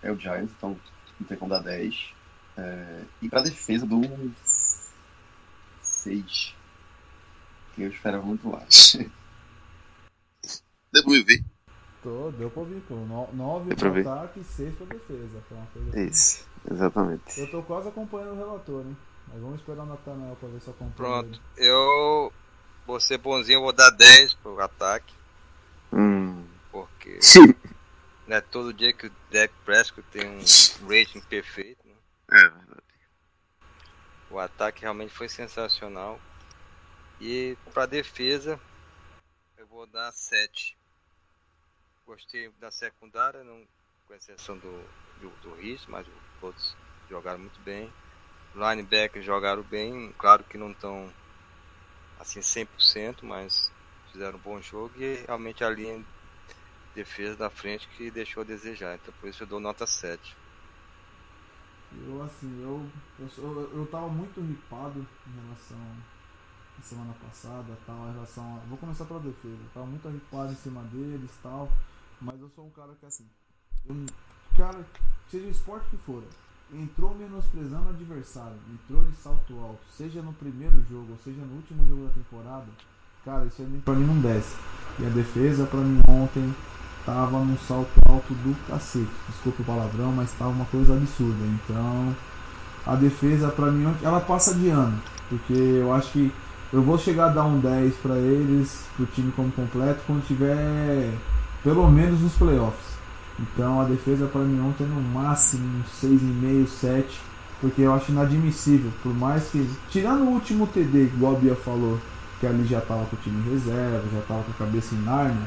[0.02, 0.76] é o Giants, então
[1.18, 2.14] não tem como dar 10.
[2.56, 4.32] É, e pra defesa eu dou um
[5.82, 6.54] 6.
[7.74, 8.96] Que eu esperava muito mais.
[10.92, 11.42] Deu pra me ver?
[12.02, 12.94] Tô, deu pra ouvir, pô.
[12.96, 14.08] 9 Deu pra pro ver.
[14.08, 15.42] ataque e 6 pra defesa.
[15.48, 16.06] Foi uma coisa assim.
[16.06, 17.40] Isso, exatamente.
[17.40, 18.96] Eu tô quase acompanhando o relator, hein?
[19.28, 20.92] Mas vamos esperar o Natanael pra ver se acompanha.
[20.96, 21.68] Pronto, ele.
[21.68, 22.32] eu
[22.86, 25.14] vou ser bonzinho, eu vou dar 10 pro ataque,
[25.92, 26.44] Hum.
[26.70, 27.18] porque
[28.26, 30.38] não é todo dia que o Dak Prescott tem um
[30.88, 31.78] rating perfeito.
[31.86, 31.94] Né?
[32.32, 32.82] É verdade.
[34.30, 36.18] O ataque realmente foi sensacional.
[37.24, 38.60] E para defesa,
[39.56, 40.76] eu vou dar 7.
[42.04, 43.62] Gostei da secundária, não,
[44.08, 44.84] com exceção do,
[45.20, 46.76] do, do Riz, mas os outros
[47.08, 47.92] jogaram muito bem.
[48.56, 51.08] Linebackers jogaram bem, claro que não estão
[52.18, 53.70] assim 100%, mas
[54.10, 56.04] fizeram um bom jogo e realmente a linha de
[56.92, 58.96] defesa da frente que deixou a desejar.
[58.96, 60.36] Então por isso eu dou nota 7.
[62.04, 65.78] Eu, assim, eu, eu, eu, eu tava muito ripado em relação
[66.82, 69.58] semana passada, tal, em relação a, Vou começar pela defesa.
[69.74, 71.68] Tava muito ripado em cima deles tal.
[72.20, 73.26] Mas eu sou um cara que assim.
[73.88, 74.06] eu-
[74.56, 74.78] cara,
[75.30, 76.22] seja o esporte que for,
[76.72, 81.56] entrou menosprezando o adversário, entrou de salto alto, seja no primeiro jogo, ou seja no
[81.56, 82.66] último jogo da temporada,
[83.24, 84.56] cara, isso aí pra mim não desce.
[84.98, 86.54] E a defesa pra mim ontem
[87.04, 89.10] tava num salto alto do cacete.
[89.28, 91.44] Desculpa o palavrão, mas tava uma coisa absurda.
[91.44, 92.14] Então,
[92.86, 96.32] a defesa pra mim ela passa de ano, porque eu acho que
[96.72, 101.12] eu vou chegar a dar um 10 pra eles, pro time como completo, quando tiver
[101.62, 102.92] pelo menos nos playoffs.
[103.38, 107.20] Então a defesa para mim ontem no máximo um 6,5, 7,
[107.60, 111.98] porque eu acho inadmissível, por mais que tirando o último TD, igual a Bia falou,
[112.40, 115.02] que ali já tava com o time em reserva, já tava com a cabeça em
[115.02, 115.46] Narnia,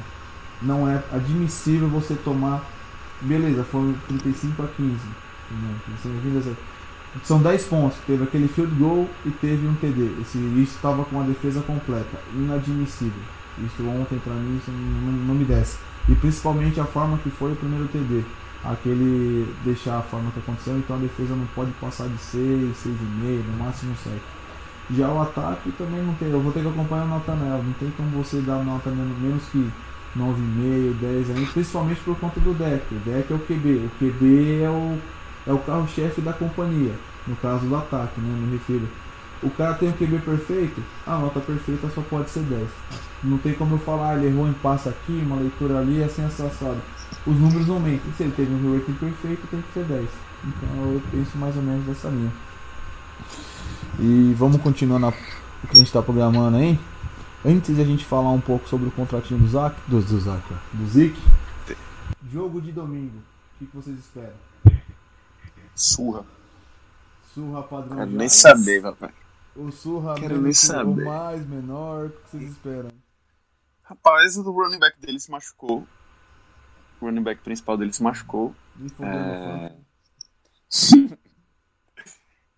[0.62, 2.64] não é admissível você tomar
[3.22, 4.92] beleza, foram 35 a 15.
[4.92, 5.76] entendeu?
[5.86, 6.58] 35 a 15,
[7.24, 7.98] São 10 pontos.
[8.06, 10.22] Teve aquele field goal e teve um TD.
[10.22, 12.20] Esse, isso estava com a defesa completa.
[12.34, 13.22] Inadmissível.
[13.66, 15.78] Isso ontem pra mim isso não, não me desce.
[16.10, 18.24] E principalmente a forma que foi o primeiro TD.
[18.64, 23.44] Aquele deixar a forma que aconteceu, então a defesa não pode passar de 6, 6,5,
[23.46, 24.20] no máximo 7.
[24.92, 26.30] Já o ataque também não tem.
[26.30, 27.64] Eu vou ter que acompanhar o Natanel.
[27.64, 29.72] Não tem como você dar nota menos que
[30.18, 32.84] 9,5, 10 ainda, principalmente por conta do deck.
[32.94, 33.86] O deck é o QB.
[33.86, 34.98] O QB é o,
[35.46, 36.94] é o carro-chefe da companhia.
[37.28, 38.40] No caso do ataque, né?
[38.40, 38.88] Me refiro.
[39.44, 42.68] O cara tem um QB perfeito, a nota perfeita só pode ser 10.
[43.24, 46.82] Não tem como eu falar, ele errou em passo aqui, uma leitura ali, assim assado.
[47.28, 48.12] Os números aumentam.
[48.18, 50.10] Se ele teve um rating perfeito, tem que ser 10.
[50.46, 52.32] Então eu penso mais ou menos dessa linha.
[54.00, 56.80] E vamos continuar na, o que a gente está programando aí.
[57.46, 60.42] Antes de a gente falar um pouco sobre o contratinho do Zac, do, do Zac,
[60.74, 61.16] do Zik,
[62.32, 63.20] jogo de domingo,
[63.62, 64.34] o que vocês esperam?
[65.76, 66.26] Surra.
[67.34, 67.98] Surra padrão.
[67.98, 69.14] Quero nem saber, papai.
[69.56, 71.04] O surra Quero nem saber.
[71.04, 72.90] o mais menor, o que vocês esperam?
[73.84, 75.88] Rapaz, o running back dele se machucou.
[77.00, 78.56] O running back principal dele se machucou.
[79.00, 79.76] É...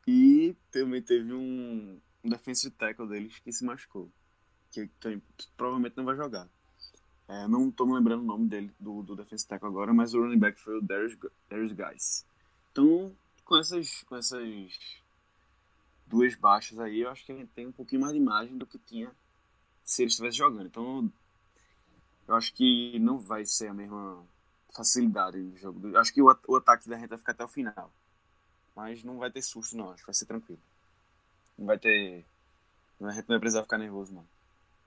[0.08, 4.12] e também teve um, um defensive tackle deles que se machucou.
[4.72, 5.22] Que, que
[5.58, 6.48] provavelmente não vai jogar.
[7.28, 10.22] É, não tô me lembrando o nome dele, do, do defensive tackle agora, mas o
[10.22, 11.18] running back foi o Darius,
[11.50, 12.26] Darius Guys.
[12.78, 13.12] Então,
[13.44, 15.02] com essas, com essas
[16.06, 18.68] duas baixas aí, eu acho que a gente tem um pouquinho mais de imagem do
[18.68, 19.12] que tinha
[19.84, 20.68] se ele estivesse jogando.
[20.68, 21.12] Então,
[22.28, 24.24] eu acho que não vai ser a mesma
[24.76, 25.88] facilidade no jogo.
[25.88, 27.92] Eu acho que o, o ataque da gente vai ficar até o final.
[28.76, 29.90] Mas não vai ter susto, não.
[29.90, 30.62] Acho que vai ser tranquilo.
[31.58, 32.24] Não vai ter.
[33.02, 34.28] A gente não vai precisar ficar nervoso, não.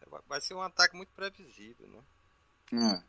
[0.08, 2.02] Vai- Vai ser um ataque muito previsível, né?
[2.72, 3.02] É.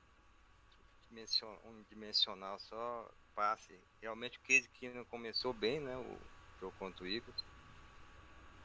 [1.07, 3.73] Dimension- unidimensional, só passe.
[4.01, 5.95] Realmente o Case que não começou bem, né?
[5.97, 6.17] O
[6.59, 7.35] jogo contra o Eagles.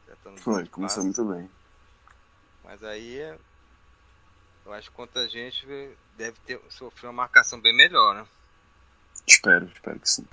[0.05, 1.51] Acertando Foi, começou muito bem.
[2.65, 3.39] Mas aí é-
[4.65, 5.67] eu acho que contra a gente
[6.17, 8.27] deve ter sofrer uma marcação bem melhor, né?
[9.27, 10.27] Espero, espero que sim.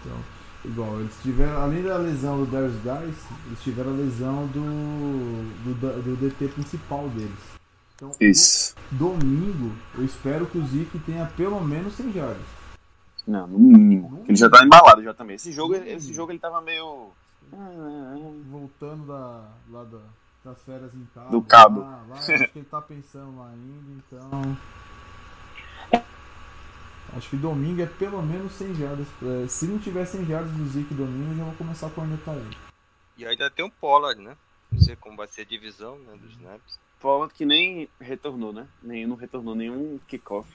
[0.00, 0.24] Então,
[0.64, 6.02] igual, eles tiveram, além da lesão do Darius Guys, eles tiveram a lesão do, do,
[6.02, 7.38] do DT principal deles.
[7.96, 8.74] Então, Isso.
[8.90, 12.46] do- domingo, eu espero que o Zeke tenha pelo menos 100 jardas.
[13.26, 14.24] Não, no mínimo.
[14.28, 15.36] Ele já tá embalado já também.
[15.36, 17.10] Esse jogo, esse jogo ele tava meio.
[18.50, 20.00] Voltando da, lá da,
[20.44, 21.30] das férias em casa.
[21.30, 21.80] Do cabo.
[21.80, 24.56] Lá, lá, acho que ele tá pensando lá ainda, então.
[27.16, 29.06] Acho que domingo é pelo menos 100 jardas.
[29.22, 32.34] É, Se não tiver 100 jardas do Zeke domingo, eu já vou começar a cornetar
[32.34, 32.56] ele.
[33.16, 34.36] E ainda tem um Pollard, né?
[34.72, 36.78] Não sei como vai ser a divisão né, dos snaps.
[37.00, 38.66] Pollard que nem retornou, né?
[38.82, 40.48] Nem, não retornou nenhum kickoff.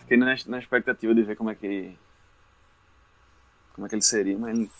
[0.00, 1.96] Fiquei na, na expectativa de ver como é que.
[3.74, 4.70] Como é que ele seria, mas ele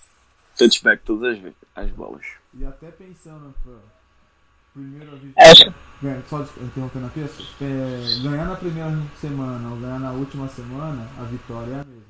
[0.56, 2.24] touchback todas as, as bolas.
[2.54, 3.74] E até pensando pra
[4.72, 5.34] primeira vitória.
[5.68, 8.90] É, Ganha- Só interrompendo aqui, é, ganhar na primeira
[9.20, 12.04] semana ou ganhar na última semana, a vitória é a mesma.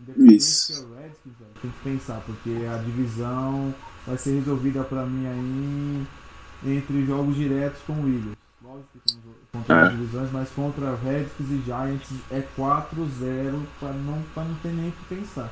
[0.00, 0.72] Independente Isso.
[0.72, 3.74] que é o Redskins, velho, tem que pensar, porque a divisão
[4.06, 8.37] vai ser resolvida pra mim aí entre jogos diretos com o Eagles.
[8.62, 9.82] Lógico que tem contra É.
[9.84, 14.88] as divisões, mas contra Redskins e Giants é 4-0 pra não, pra não ter nem
[14.88, 15.48] o que pensar.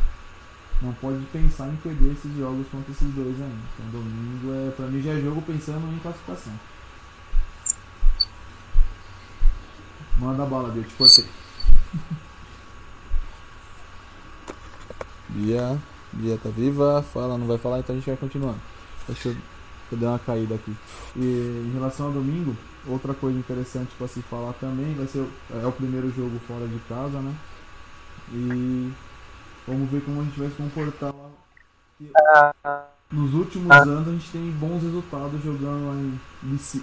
[0.83, 3.57] Não pode pensar em perder esses jogos contra esses dois ainda.
[3.79, 6.53] Então domingo é, pra mim já é jogo pensando em classificação.
[10.19, 11.25] Manda a bala, Deus, te cortei.
[15.29, 15.79] Bia,
[16.13, 18.59] Bia tá viva, fala, não vai falar, então a gente vai continuando.
[19.07, 19.45] Deixa eu, deixa
[19.93, 20.75] eu dar uma caída aqui.
[21.17, 22.57] E em relação ao domingo,
[22.89, 26.79] outra coisa interessante para se falar também vai ser é o primeiro jogo fora de
[26.81, 27.35] casa, né?
[28.33, 28.93] E
[29.67, 32.87] vamos ver como a gente vai se comportar lá.
[33.11, 36.83] Nos últimos anos a gente tem bons resultados jogando lá em BC.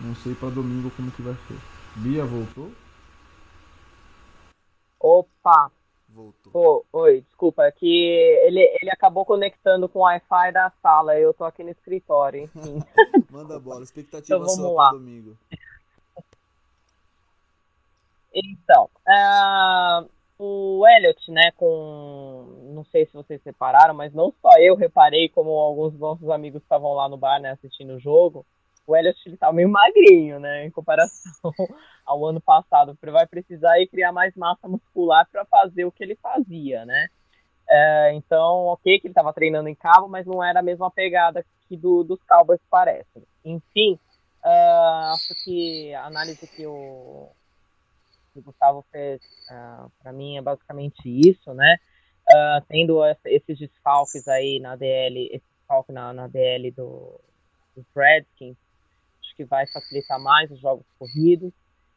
[0.00, 1.58] Não sei para domingo como que vai ser.
[1.96, 2.72] Bia voltou?
[4.98, 5.70] Opa!
[6.20, 6.84] Voltou.
[6.92, 7.86] Oi, desculpa, é que
[8.42, 12.82] ele, ele acabou conectando com o Wi-Fi da sala, eu tô aqui no escritório, enfim.
[13.30, 14.90] Manda bola, expectativa Então, sua lá.
[14.90, 15.36] domingo.
[18.34, 20.04] Então, ah,
[20.38, 22.70] o Elliot, né, com.
[22.74, 26.62] Não sei se vocês repararam, mas não só eu reparei, como alguns dos nossos amigos
[26.62, 28.44] estavam lá no bar, né, assistindo o jogo.
[28.86, 31.32] O Elliot ele tá meio magrinho, né, em comparação
[32.04, 32.96] ao ano passado.
[33.02, 37.08] Ele vai precisar aí criar mais massa muscular para fazer o que ele fazia, né.
[37.68, 41.44] É, então, ok, que ele estava treinando em cabo, mas não era a mesma pegada
[41.68, 43.22] que do, dos Cowboys parece.
[43.44, 43.98] Enfim,
[44.42, 47.28] ah, acho que a análise que o,
[48.32, 49.20] que o Gustavo fez
[50.02, 51.76] para mim é basicamente isso, né?
[52.30, 57.20] uh, tendo esses desfalques aí na DL, esse desfalque na, na DL do,
[57.76, 58.56] dos Redskins,
[59.40, 61.50] que vai facilitar mais os jogos corridos,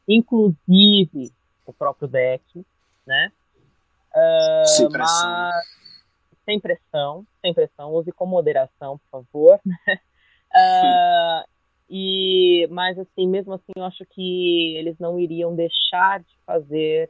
[0.07, 1.33] inclusive
[1.65, 2.65] o próprio deck,
[3.05, 3.31] né?
[4.15, 5.29] Uh, sem pressão.
[5.29, 5.65] Mas,
[6.45, 9.59] sem pressão, sem pressão, use com moderação, por favor.
[9.65, 11.43] uh,
[11.89, 17.09] e, mas assim, mesmo assim, eu acho que eles não iriam deixar de fazer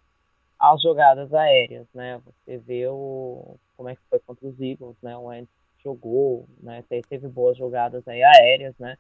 [0.60, 2.20] as jogadas aéreas, né?
[2.26, 5.16] Você vê o, como é que foi contra os Eagles, né?
[5.16, 5.52] O Wentz
[5.84, 6.84] jogou, né?
[7.08, 8.98] Teve boas jogadas aí aéreas, né?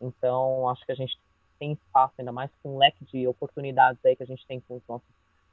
[0.00, 1.18] Então, acho que a gente
[1.58, 4.76] tem espaço, ainda mais com o leque de oportunidades aí que a gente tem com
[4.76, 5.08] os nossos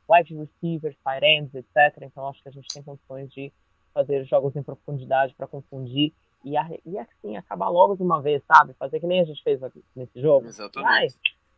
[0.10, 2.02] wide receivers, tight ends, etc.
[2.02, 3.52] Então, acho que a gente tem condições de
[3.94, 6.12] fazer jogos em profundidade para confundir
[6.44, 8.74] e, e assim, acabar logo de uma vez, sabe?
[8.74, 9.62] Fazer que nem a gente fez
[9.96, 10.48] nesse jogo.
[10.48, 11.16] Exatamente.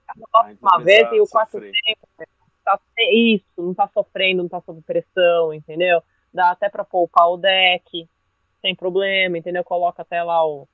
[0.08, 2.30] acaba logo de uma vez e o quarto tempo
[2.64, 2.80] tá,
[3.12, 6.02] isso, não tá sofrendo, não tá sob pressão, entendeu?
[6.34, 8.08] Dá até para poupar o deck,
[8.62, 9.64] sem problema, entendeu?
[9.64, 10.68] Coloca até lá o,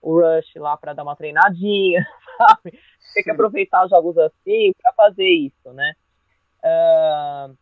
[0.00, 2.06] o Rush lá para dar uma treinadinha,
[2.38, 2.78] sabe?
[3.14, 5.94] Tem que aproveitar jogos assim para fazer isso, né?
[6.62, 7.56] Uh,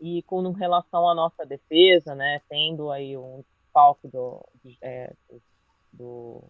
[0.00, 3.42] e com relação à nossa defesa, né, tendo aí um
[3.76, 4.46] desfalque do,
[4.82, 5.12] é,
[5.92, 6.42] do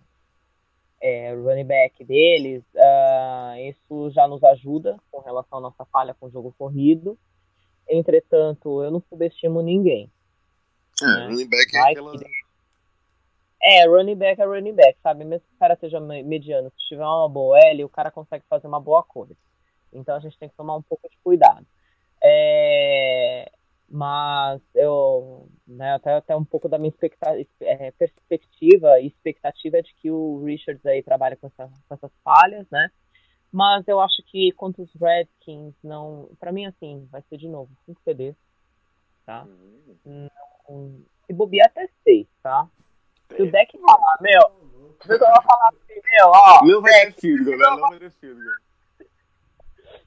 [1.00, 6.26] é, running back deles, uh, isso já nos ajuda com relação à nossa falha com
[6.26, 7.16] o jogo corrido.
[7.88, 10.10] Entretanto, eu não subestimo ninguém.
[11.00, 11.26] É, né?
[11.26, 12.18] running back é aquela...
[12.18, 12.45] que...
[13.68, 15.24] É, running back é running back, sabe?
[15.24, 18.68] Mesmo que o cara seja mediano, se tiver uma boa L, o cara consegue fazer
[18.68, 19.34] uma boa coisa.
[19.92, 21.66] Então a gente tem que tomar um pouco de cuidado.
[22.22, 23.50] É,
[23.88, 26.92] mas eu, né, até, até um pouco da minha
[27.60, 32.12] é, perspectiva e expectativa é de que o Richards aí trabalha com, essa, com, essas
[32.22, 32.88] falhas, né?
[33.50, 36.28] Mas eu acho que contra os Redskins, não.
[36.38, 38.36] Para mim, assim, vai ser de novo 5 CDs,
[39.24, 39.44] tá?
[40.04, 42.68] Não, se bobear até 6, tá?
[43.34, 44.40] Se o deck falar, meu,
[45.02, 46.64] se eu falar assim, meu, ó.
[46.64, 47.66] Não vai ter field goal, né?
[47.68, 48.66] Não vai ter field goal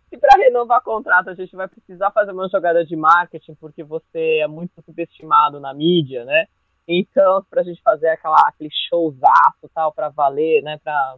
[0.10, 4.40] se para renovar contrato a gente vai precisar fazer uma jogada de marketing porque você
[4.40, 6.48] é muito subestimado na mídia, né?
[6.88, 10.80] Então, para a gente fazer aquela, aquele showzaço tal para valer, né?
[10.84, 11.18] Para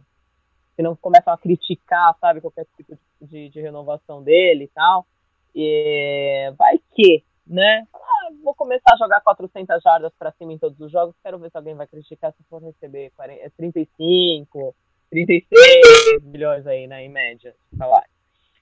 [0.76, 5.06] se não começam a criticar, sabe, qualquer tipo de, de, de renovação dele e tal.
[5.54, 7.86] E vai que, né?
[7.94, 11.14] Ah, vou começar a jogar 400 jardas para cima em todos os jogos.
[11.22, 14.74] Quero ver se alguém vai criticar se for receber 40, 35,
[15.10, 18.08] 36 milhões aí, né, em média, salário.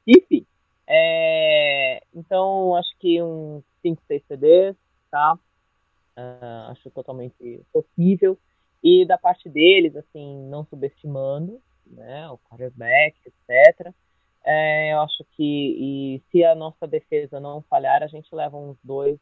[0.07, 0.47] Enfim,
[0.87, 4.77] é, então acho que uns 5, 6 CDs,
[5.11, 5.39] tá?
[6.17, 8.37] Uh, acho totalmente possível.
[8.83, 13.95] E da parte deles, assim, não subestimando, né, o quarterback, etc.
[14.45, 18.79] É, eu acho que e se a nossa defesa não falhar, a gente leva uns
[18.83, 19.19] dois,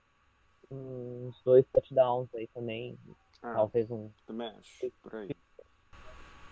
[0.71, 2.99] uns dois touchdowns aí também,
[3.43, 4.11] ah, talvez um.
[4.27, 5.31] Também acho, por aí.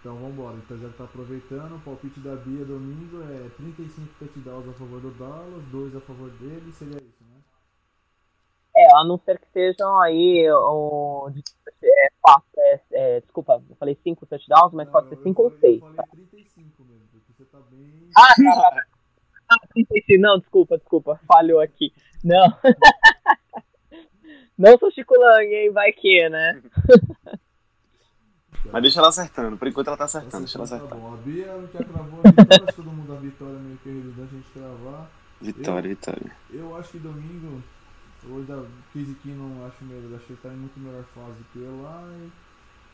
[0.00, 0.56] Então vamos embora.
[0.58, 1.76] Então já está aproveitando.
[1.76, 6.30] O palpite da Bia domingo é 35 touchdowns a favor do Dallas, 2 a favor
[6.30, 6.72] dele.
[6.72, 7.40] Seria isso, né?
[8.76, 11.30] É, a não ser que sejam aí o.
[11.82, 15.50] É, quatro, é, é, desculpa, eu falei 5 touchdowns, mas não, pode ser 5 ou
[15.60, 15.82] 6.
[15.82, 16.95] Eu falei 35 mesmo, porque
[17.36, 18.08] você tá bem.
[18.16, 18.86] Ah, tá, tá.
[19.48, 21.92] Ah, 35, não, desculpa, desculpa, falhou aqui.
[22.24, 22.46] Não.
[24.58, 25.70] não sou Chico Lang, hein?
[25.70, 26.62] Vai que, né?
[28.72, 30.98] Mas deixa ela acertando, por enquanto ela tá acertando, deixa ela tá acertar.
[30.98, 31.14] bom.
[31.14, 34.50] A Bia já cravou a vitória, todo mundo a vitória meio que redundante a gente
[34.50, 35.10] cravar.
[35.40, 36.36] Vitória, eu, vitória.
[36.50, 37.62] Eu acho que domingo,
[38.28, 41.60] hoje da Kiziki não acho melhor, acho que ele tá em muito melhor fase que
[41.60, 42.02] eu lá.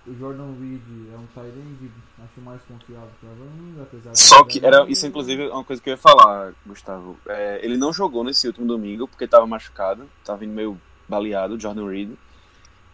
[0.07, 0.83] O Jordan Reed
[1.13, 1.91] é um Tyrande,
[2.25, 5.93] acho mais confiável pra mim, apesar Só que era isso, inclusive, uma coisa que eu
[5.93, 7.17] ia falar, Gustavo.
[7.27, 11.89] É, ele não jogou nesse último domingo porque tava machucado, tava vindo meio baleado, Jordan
[11.89, 12.11] Reed.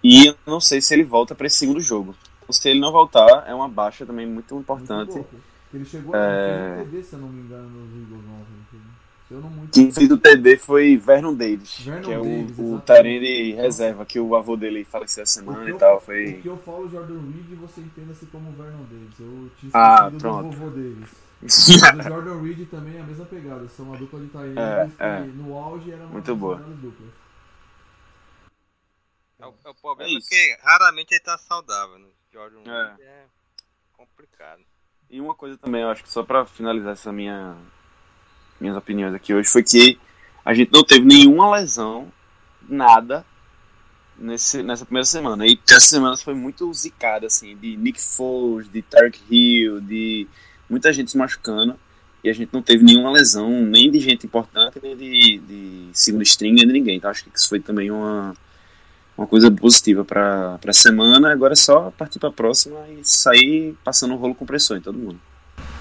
[0.02, 2.14] E eu não sei se ele volta para esse segundo jogo
[2.50, 5.12] se ele não voltar, é uma baixa também muito importante.
[5.12, 6.80] Muito ele chegou é...
[6.80, 8.24] a TD, se eu não me engano, nos Eagles
[9.30, 9.72] muito...
[9.72, 14.06] Quem fez o TD foi Vernon Davis, Vernon que é Davis, o, o Tarene reserva,
[14.06, 16.00] que o avô dele faleceu essa semana e tal.
[16.00, 16.32] Foi...
[16.32, 19.20] O que eu falo Jordan Reed, você entenda-se como Vernon Davis.
[19.20, 20.50] Eu tinha ah, pronto.
[20.50, 21.10] do vovô deles.
[21.42, 24.58] o Jordan Reed também é a mesma pegada, são uma dupla de Tyrants
[24.98, 25.20] é, é.
[25.20, 26.56] no auge era uma muito boa.
[26.56, 27.10] duplas.
[29.38, 32.08] É o, é o problema é, é que raramente ele tá saudável, né?
[32.32, 33.02] Jordan é.
[33.02, 33.24] é
[33.92, 34.62] complicado.
[35.08, 37.56] E uma coisa também, eu acho que só para finalizar essa minha
[38.60, 39.98] minhas opiniões aqui hoje foi que
[40.44, 42.10] a gente não teve nenhuma lesão,
[42.68, 43.24] nada
[44.18, 45.46] nesse, nessa primeira semana.
[45.46, 50.26] E essa semana foi muito zicada, assim, de Nick Foles, de Tarek Hill, de
[50.68, 51.78] muita gente se machucando.
[52.22, 56.22] E a gente não teve nenhuma lesão, nem de gente importante, nem de, de segundo
[56.22, 56.96] string, nem de ninguém.
[56.96, 58.34] Então acho que isso foi também uma,
[59.16, 61.30] uma coisa positiva para a semana.
[61.30, 64.98] Agora é só partir para a próxima e sair passando um rolo compressor em todo
[64.98, 65.20] mundo.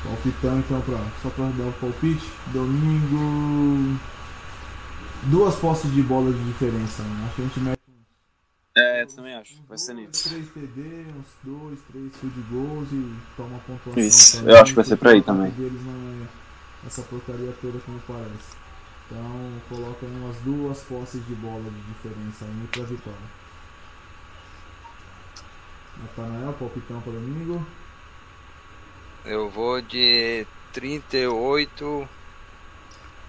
[0.07, 2.25] Palpitando então pra, só para dar o palpite.
[2.53, 3.99] Domingo.
[5.23, 7.03] Duas posses de bola de diferença.
[7.03, 7.25] Né?
[7.25, 7.77] Acho que a gente mete
[8.77, 9.55] é, eu também acho.
[9.67, 10.29] Vai ser nisso.
[10.29, 14.03] 3 TD, uns 2, 3 field goals e toma pontuação.
[14.03, 15.49] Isso, eu acho que vai ser pra aí também.
[15.49, 16.27] Deles não é
[16.85, 18.55] essa porcaria toda como parece.
[19.09, 23.17] Então coloca aí umas duas posses de bola de diferença aí pra vitória.
[25.97, 27.65] Natanael, palpitão para domingo.
[29.27, 32.09] Eu vou de 38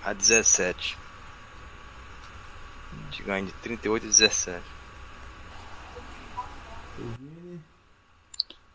[0.04, 0.96] a 17.
[2.92, 4.62] A gente ganha de 38 a 17.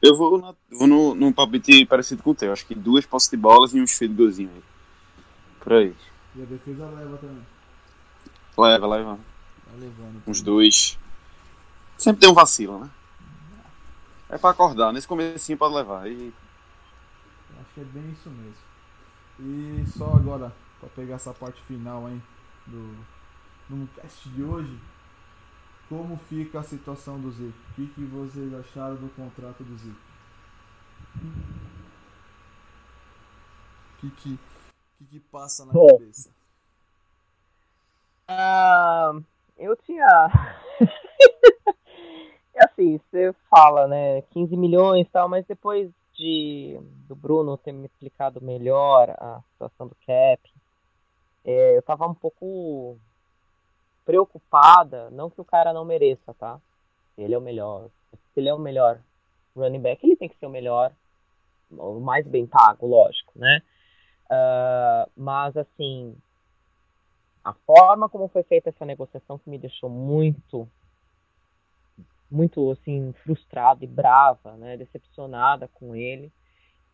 [0.02, 2.52] Eu vou, na, vou no, num palpite parecido com o teu.
[2.52, 4.64] Acho que duas posses de bolas e uns field golzinho aí.
[5.62, 5.96] Por aí.
[6.36, 7.46] E a defesa leva também.
[8.58, 9.20] Leva, leva.
[9.68, 10.24] Vai levando.
[10.28, 11.00] Uns dois.
[11.98, 12.90] Sempre tem um vacilo, né?
[14.30, 14.92] É pra acordar.
[14.92, 16.06] Nesse comecinho pode levar.
[16.12, 16.34] E...
[17.74, 18.62] Acho que é bem isso mesmo.
[19.40, 22.22] E só agora, pra pegar essa parte final aí
[22.68, 22.96] do,
[23.68, 24.80] do cast de hoje
[25.90, 27.58] como fica a situação do Zico?
[27.72, 30.00] O que, que vocês acharam do contrato do Zico?
[33.96, 34.40] O que, que,
[34.98, 36.30] que, que passa na Bom, cabeça?
[38.30, 39.24] Uh,
[39.58, 40.06] eu tinha.
[42.56, 44.22] é assim, você fala, né?
[44.32, 49.88] 15 milhões e tal, mas depois de do Bruno ter me explicado melhor a situação
[49.88, 50.42] do cap,
[51.46, 52.98] é, eu tava um pouco
[54.06, 56.60] preocupada, não que o cara não mereça, tá?
[57.18, 57.90] Ele é o melhor.
[58.12, 59.00] Se ele é o melhor
[59.56, 60.92] running back, ele tem que ser o melhor,
[61.72, 63.62] o mais bem pago, lógico, né?
[64.26, 66.16] Uh, mas, assim,
[67.44, 70.68] a forma como foi feita essa negociação que me deixou muito,
[72.34, 74.76] muito, assim, frustrada e brava, né?
[74.76, 76.32] Decepcionada com ele.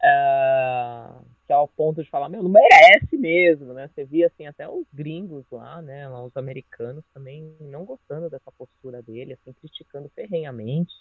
[0.02, 3.90] Uh, que é ao ponto de falar, meu, não merece mesmo, né?
[3.90, 6.10] Você via assim até os gringos lá, né?
[6.10, 10.94] Os americanos também não gostando dessa postura dele, assim, criticando ferrenhamente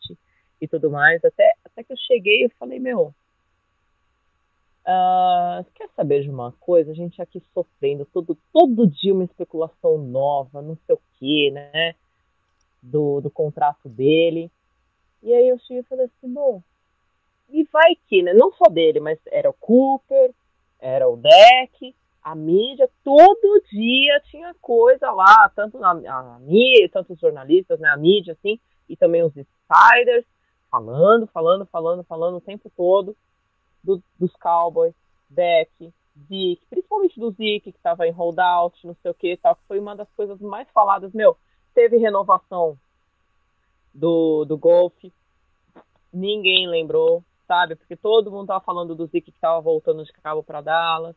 [0.61, 1.24] e tudo mais.
[1.24, 3.14] Até, até que eu cheguei e falei, meu,
[4.86, 6.91] uh, quer saber de uma coisa?
[6.91, 11.95] A gente aqui sofrendo todo, todo dia uma especulação nova, não sei o que, né?
[12.82, 14.50] Do, do contrato dele.
[15.22, 16.62] E aí eu cheguei e falei assim, bom,
[17.48, 18.32] e vai que, né?
[18.32, 20.32] Não só dele, mas era o Cooper,
[20.78, 27.14] era o Deck, a mídia, todo dia tinha coisa lá, tanto na a mídia, tanto
[27.14, 30.26] os jornalistas, né, a mídia, assim, e também os insiders,
[30.70, 33.16] falando, falando, falando, falando o tempo todo
[33.82, 34.94] do, dos Cowboys,
[35.30, 35.92] Deck,
[36.26, 39.78] Zeke, principalmente do Zeke, que estava em holdout, não sei o que tal, que foi
[39.78, 41.12] uma das coisas mais faladas.
[41.12, 41.36] Meu,
[41.78, 42.76] teve renovação
[43.94, 44.96] do, do Golf,
[46.12, 47.76] ninguém lembrou, sabe?
[47.76, 51.14] Porque todo mundo tava falando do Zeke que tava voltando de cabo para Dallas.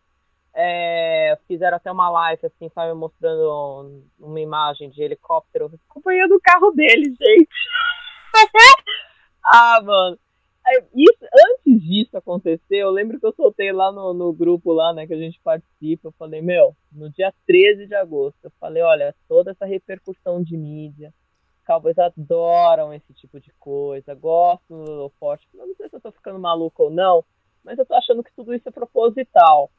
[0.53, 6.69] É, fizeram até uma live, assim, sabe, mostrando uma imagem de helicóptero acompanhando o carro
[6.69, 7.49] dele, gente.
[9.43, 10.19] ah, mano.
[10.93, 15.07] Isso, antes disso acontecer, eu lembro que eu soltei lá no, no grupo lá, né,
[15.07, 19.15] que a gente participa, eu falei, meu, no dia 13 de agosto, eu falei, olha,
[19.27, 21.13] toda essa repercussão de mídia,
[21.65, 25.47] Cowboys adoram esse tipo de coisa, gostam do forte.
[25.53, 27.23] Não sei se eu tô ficando maluco ou não,
[27.63, 29.71] mas eu tô achando que tudo isso é proposital.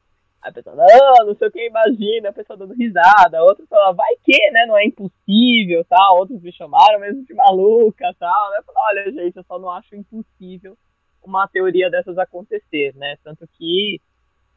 [0.43, 4.13] A pessoa, não, não sei o que, imagina, a pessoa dando risada, outra fala, vai
[4.23, 8.77] que, né, não é impossível, tal, outros me chamaram mesmo de maluca, tal, né, falo,
[8.89, 10.77] olha, gente, eu só não acho impossível
[11.23, 14.01] uma teoria dessas acontecer, né, tanto que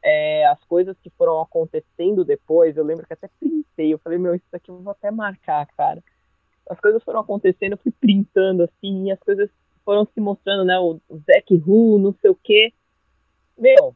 [0.03, 4.35] é, as coisas que foram acontecendo depois, eu lembro que até printei, eu falei, meu,
[4.35, 6.03] isso aqui eu vou até marcar, cara,
[6.69, 9.49] as coisas foram acontecendo, eu fui printando assim, e as coisas
[9.85, 10.77] foram se mostrando, né?
[10.77, 12.73] O, Zack Hu, não sei o quê.
[13.57, 13.95] Meu,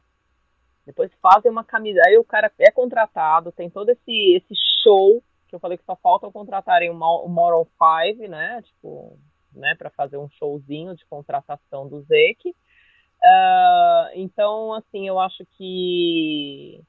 [1.02, 2.00] depois fazem uma camisa.
[2.06, 5.96] Aí o cara é contratado, tem todo esse, esse show, que eu falei que só
[5.96, 7.66] falta contratarem o Moral
[8.14, 8.62] 5, né?
[8.62, 9.18] Tipo,
[9.54, 12.50] né, para fazer um showzinho de contratação do Zeke.
[12.50, 16.80] Uh, então, assim, eu acho que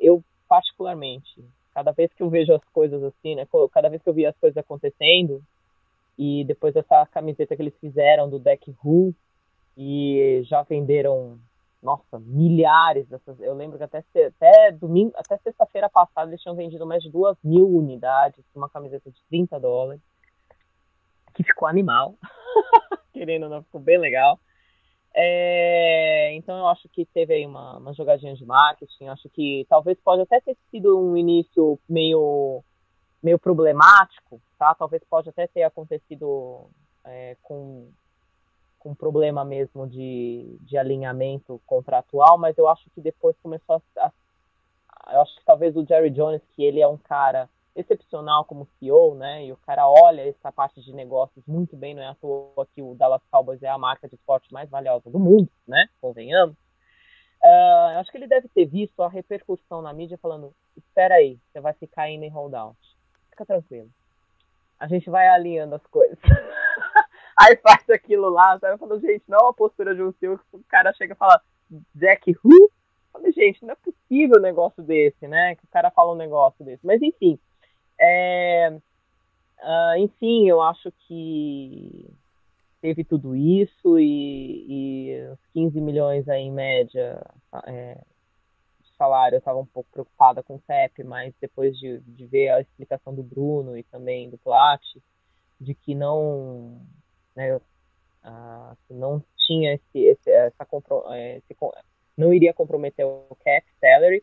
[0.00, 1.44] eu particularmente
[1.78, 3.46] Cada vez que eu vejo as coisas assim, né?
[3.72, 5.40] Cada vez que eu vi as coisas acontecendo,
[6.18, 9.14] e depois dessa camiseta que eles fizeram do Deck Who,
[9.76, 11.38] e já venderam,
[11.82, 13.38] nossa, milhares dessas.
[13.40, 17.36] Eu lembro que até, até domingo, até sexta-feira passada eles tinham vendido mais de duas
[17.42, 20.00] mil unidades, uma camiseta de 30 dólares,
[21.34, 22.16] que ficou animal.
[23.12, 24.38] Querendo ou não, ficou bem legal.
[25.14, 29.06] É, então eu acho que teve aí uma, uma jogadinha de marketing.
[29.06, 32.62] Acho que talvez pode até ter sido um início meio
[33.20, 34.74] meio problemático, tá?
[34.74, 36.70] Talvez pode até ter acontecido
[37.04, 37.88] é, com
[38.78, 45.14] com problema mesmo de, de alinhamento contratual, mas eu acho que depois começou a, a,
[45.14, 49.14] eu acho que talvez o Jerry Jones, que ele é um cara excepcional como CEO,
[49.14, 49.44] né?
[49.44, 52.82] E o cara olha essa parte de negócios muito bem, não é à toa que
[52.82, 55.86] o Dallas Cowboys é a marca de esporte mais valiosa do mundo, né?
[56.00, 56.56] Convenhamos.
[57.42, 61.60] Uh, acho que ele deve ter visto a repercussão na mídia falando: espera aí, você
[61.60, 62.76] vai ficar indo em holdout.
[63.30, 63.88] Fica tranquilo.
[64.78, 66.18] A gente vai alinhando as coisas.
[67.38, 68.74] aí faz aquilo lá, sabe?
[68.74, 71.16] Eu falo, gente, não é uma postura de um CEO que o cara chega e
[71.16, 71.40] fala
[71.94, 72.70] Jack Who?
[73.12, 75.54] Falei, gente, não é possível um negócio desse, né?
[75.54, 76.84] Que o cara fala um negócio desse.
[76.84, 77.38] Mas enfim,
[78.00, 78.76] é,
[79.60, 82.10] uh, enfim, eu acho que
[82.80, 87.20] teve tudo isso e, e os 15 milhões aí em média
[87.66, 87.94] é,
[88.80, 92.50] de salário, eu estava um pouco preocupada com o CEP, mas depois de, de ver
[92.50, 94.80] a explicação do Bruno e também do Plat,
[95.60, 96.80] de que não,
[97.38, 97.60] né,
[98.86, 100.66] que não tinha esse, esse, essa
[101.10, 101.56] é, esse,
[102.16, 104.22] não iria comprometer o cap salary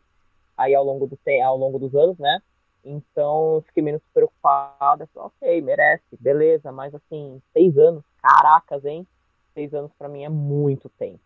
[0.57, 2.41] aí ao longo do ao longo dos anos, né?
[2.83, 5.09] Então, fiquei menos preocupada.
[5.15, 9.07] Ok, merece, beleza, mas assim, seis anos, caracas, hein?
[9.53, 11.19] Seis anos para mim é muito tempo.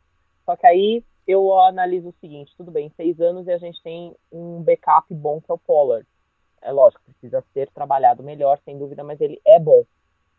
[0.45, 4.15] Só que aí eu analiso o seguinte: tudo bem, seis anos e a gente tem
[4.31, 6.07] um backup bom que é o Pollard.
[6.61, 9.83] É lógico, precisa ser trabalhado melhor, sem dúvida, mas ele é bom.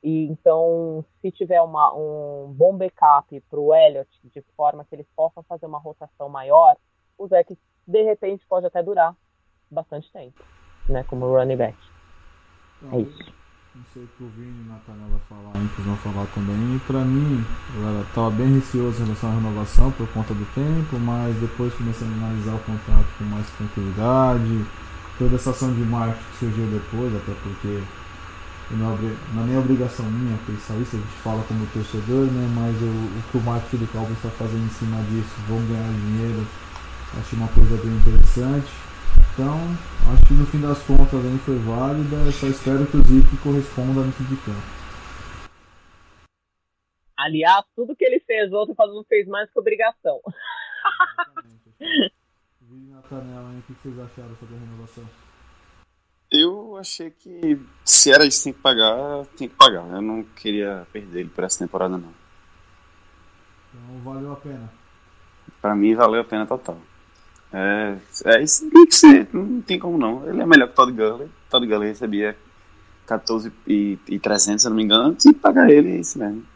[0.02, 5.06] E então, se tiver uma, um bom backup para o Elliott, de forma que eles
[5.14, 6.76] possam fazer uma rotação maior,
[7.18, 9.14] o Zeke de repente pode até durar
[9.70, 10.42] bastante tempo
[10.90, 11.76] né, como running back.
[12.82, 13.40] Não, é isso.
[13.74, 16.78] Não sei o que o Vini e o falar, que vão falar também.
[16.86, 17.44] Pra mim,
[17.76, 22.06] eu estava bem receoso em relação à renovação por conta do tempo, mas depois comecei
[22.06, 24.66] a analisar o contrato com mais tranquilidade.
[25.18, 27.80] Toda essa ação de marketing que surgiu depois, até porque
[28.76, 32.46] não é nem obrigação minha pensar isso, a gente fala como torcedor, né?
[32.54, 35.90] Mas o, o que o marketing do Cowboys está fazendo em cima disso, vão ganhar
[35.90, 36.46] dinheiro,
[37.18, 38.70] acho uma coisa bem interessante.
[39.34, 39.58] Então,
[40.12, 43.36] acho que no fim das contas aí foi válida, eu só espero que o Zico
[43.42, 44.80] corresponda dentro de campo.
[47.16, 50.20] Aliás, tudo que ele fez ontem não fez mais que obrigação.
[51.80, 52.12] Exatamente.
[52.88, 55.04] Natanel, o que vocês acharam sobre a renovação?
[56.30, 59.84] Eu achei que se era isso tem que pagar, tem que pagar.
[59.90, 62.12] Eu não queria perder ele para essa temporada não.
[63.74, 64.72] Então valeu a pena.
[65.60, 66.78] Para mim valeu a pena total.
[67.52, 70.28] É, é isso tem que ser, não tem como não.
[70.28, 71.28] Ele é melhor que Todd Gurley.
[71.48, 72.36] Todd Gurley recebia
[73.06, 76.46] 14 e, e 300, se não me engano, tinha que pagar ele, é isso mesmo.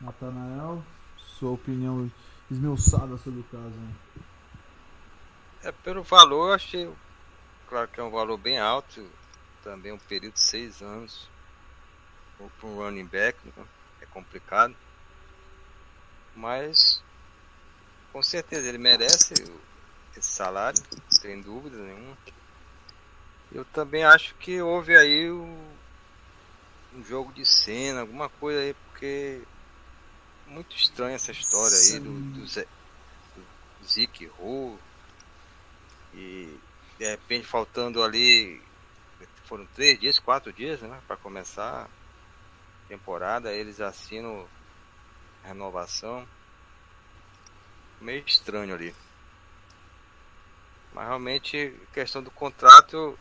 [0.00, 0.82] Natanael,
[1.16, 2.10] sua opinião
[2.50, 3.64] esmiuçada sobre o caso.
[3.64, 3.92] Né?
[5.62, 6.90] É, pelo valor, eu achei,
[7.68, 9.08] claro que é um valor bem alto,
[9.62, 11.28] também um período de seis anos.
[12.36, 13.64] Para um running back, né?
[14.00, 14.74] é complicado.
[16.34, 17.02] Mas,
[18.12, 19.34] com certeza, ele merece
[20.16, 22.16] esse salário, não tem dúvida nenhuma.
[23.52, 25.72] Eu também acho que houve aí um,
[27.08, 29.42] jogo de cena, alguma coisa aí, porque
[30.46, 32.66] muito estranha essa história aí do, do, Zé,
[33.80, 34.30] do Zeke.
[36.14, 36.58] E
[37.04, 38.62] de repente faltando ali
[39.44, 41.02] foram três dias, quatro dias, né?
[41.06, 44.48] para começar a temporada, eles assinam
[45.42, 46.26] renovação.
[48.00, 48.94] Meio estranho ali.
[50.94, 53.18] Mas realmente, questão do contrato,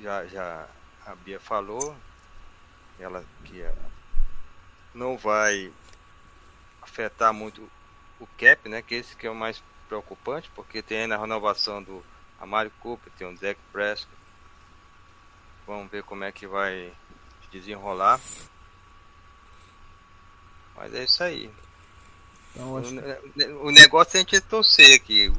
[0.00, 0.66] já, já
[1.04, 1.94] a Bia falou,
[2.98, 3.62] ela que
[4.94, 5.70] não vai
[6.80, 7.70] afetar muito
[8.18, 8.80] o cap, né?
[8.80, 12.04] Que esse que é o mais preocupante, porque tem ainda a renovação do
[12.40, 14.14] Amari Cooper, tem o Zach Prescott.
[15.66, 16.92] Vamos ver como é que vai
[17.50, 18.20] desenrolar.
[20.76, 21.50] Mas é isso aí.
[22.54, 25.32] Então, o, o, negócio é a gente torcer aqui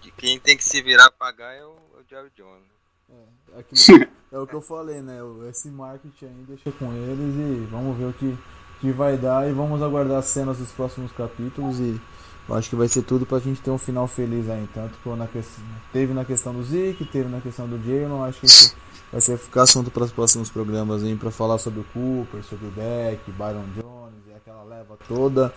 [0.00, 2.62] que quem tem que se virar pagar é o, é o Jerry Jones.
[3.10, 5.18] É, aquilo, é o que eu falei, né?
[5.48, 8.36] Esse marketing aí deixa com eles e vamos ver o que,
[8.80, 12.00] que vai dar e vamos aguardar as cenas dos próximos capítulos e
[12.48, 14.68] eu acho que vai ser tudo pra gente ter um final feliz aí.
[14.74, 18.40] Tanto que na questão, teve na questão do Zeke, teve na questão do Jalen, acho
[18.40, 18.76] que
[19.10, 22.66] vai ser ficar assunto para os próximos programas aí para falar sobre o Cooper, sobre
[22.66, 25.52] o Deck, Byron Jones e aquela leva toda.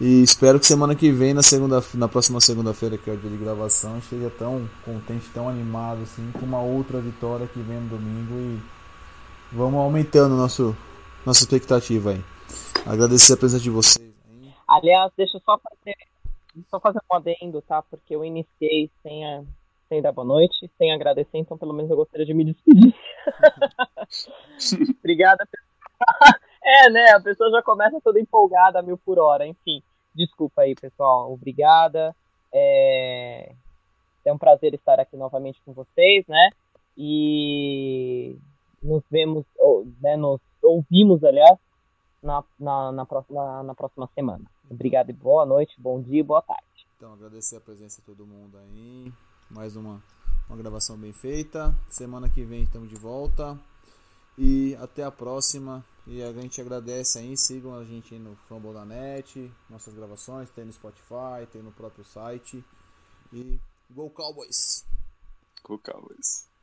[0.00, 3.30] E espero que semana que vem, na, segunda, na próxima segunda-feira, que é o dia
[3.30, 7.90] de gravação, esteja tão contente, tão animado assim, com uma outra vitória que vem no
[7.90, 8.60] domingo e
[9.52, 10.76] vamos aumentando nosso,
[11.24, 12.24] nossa expectativa aí.
[12.84, 14.04] Agradecer a presença de vocês.
[14.66, 15.96] Aliás, deixa eu só fazer,
[16.70, 17.82] só fazer um adendo, tá?
[17.82, 19.42] Porque eu iniciei sem, a,
[19.88, 22.94] sem dar boa noite, sem agradecer, então pelo menos eu gostaria de me despedir.
[24.98, 25.46] Obrigada.
[26.62, 27.10] é, né?
[27.10, 29.82] A pessoa já começa toda empolgada a mil por hora, enfim.
[30.14, 31.32] Desculpa aí, pessoal.
[31.32, 32.14] Obrigada.
[32.52, 33.52] É...
[34.24, 36.50] é um prazer estar aqui novamente com vocês, né?
[36.96, 38.38] E
[38.82, 41.58] nos vemos, ou, né, nos ouvimos, aliás,
[42.22, 44.44] na, na, na, próxima, na próxima semana.
[44.68, 46.64] Obrigado e boa noite, bom dia e boa tarde.
[46.96, 49.12] Então, agradecer a presença de todo mundo aí.
[49.50, 50.02] Mais uma,
[50.48, 51.76] uma gravação bem feita.
[51.88, 53.58] Semana que vem estamos de volta.
[54.38, 55.84] E até a próxima.
[56.06, 57.36] E a gente agradece aí.
[57.36, 59.52] Sigam a gente aí no Fumble da Net.
[59.68, 62.64] Nossas gravações tem no Spotify, tem no próprio site.
[63.32, 63.60] E
[63.90, 64.86] Go Cowboys!
[65.62, 66.53] Go Cowboys!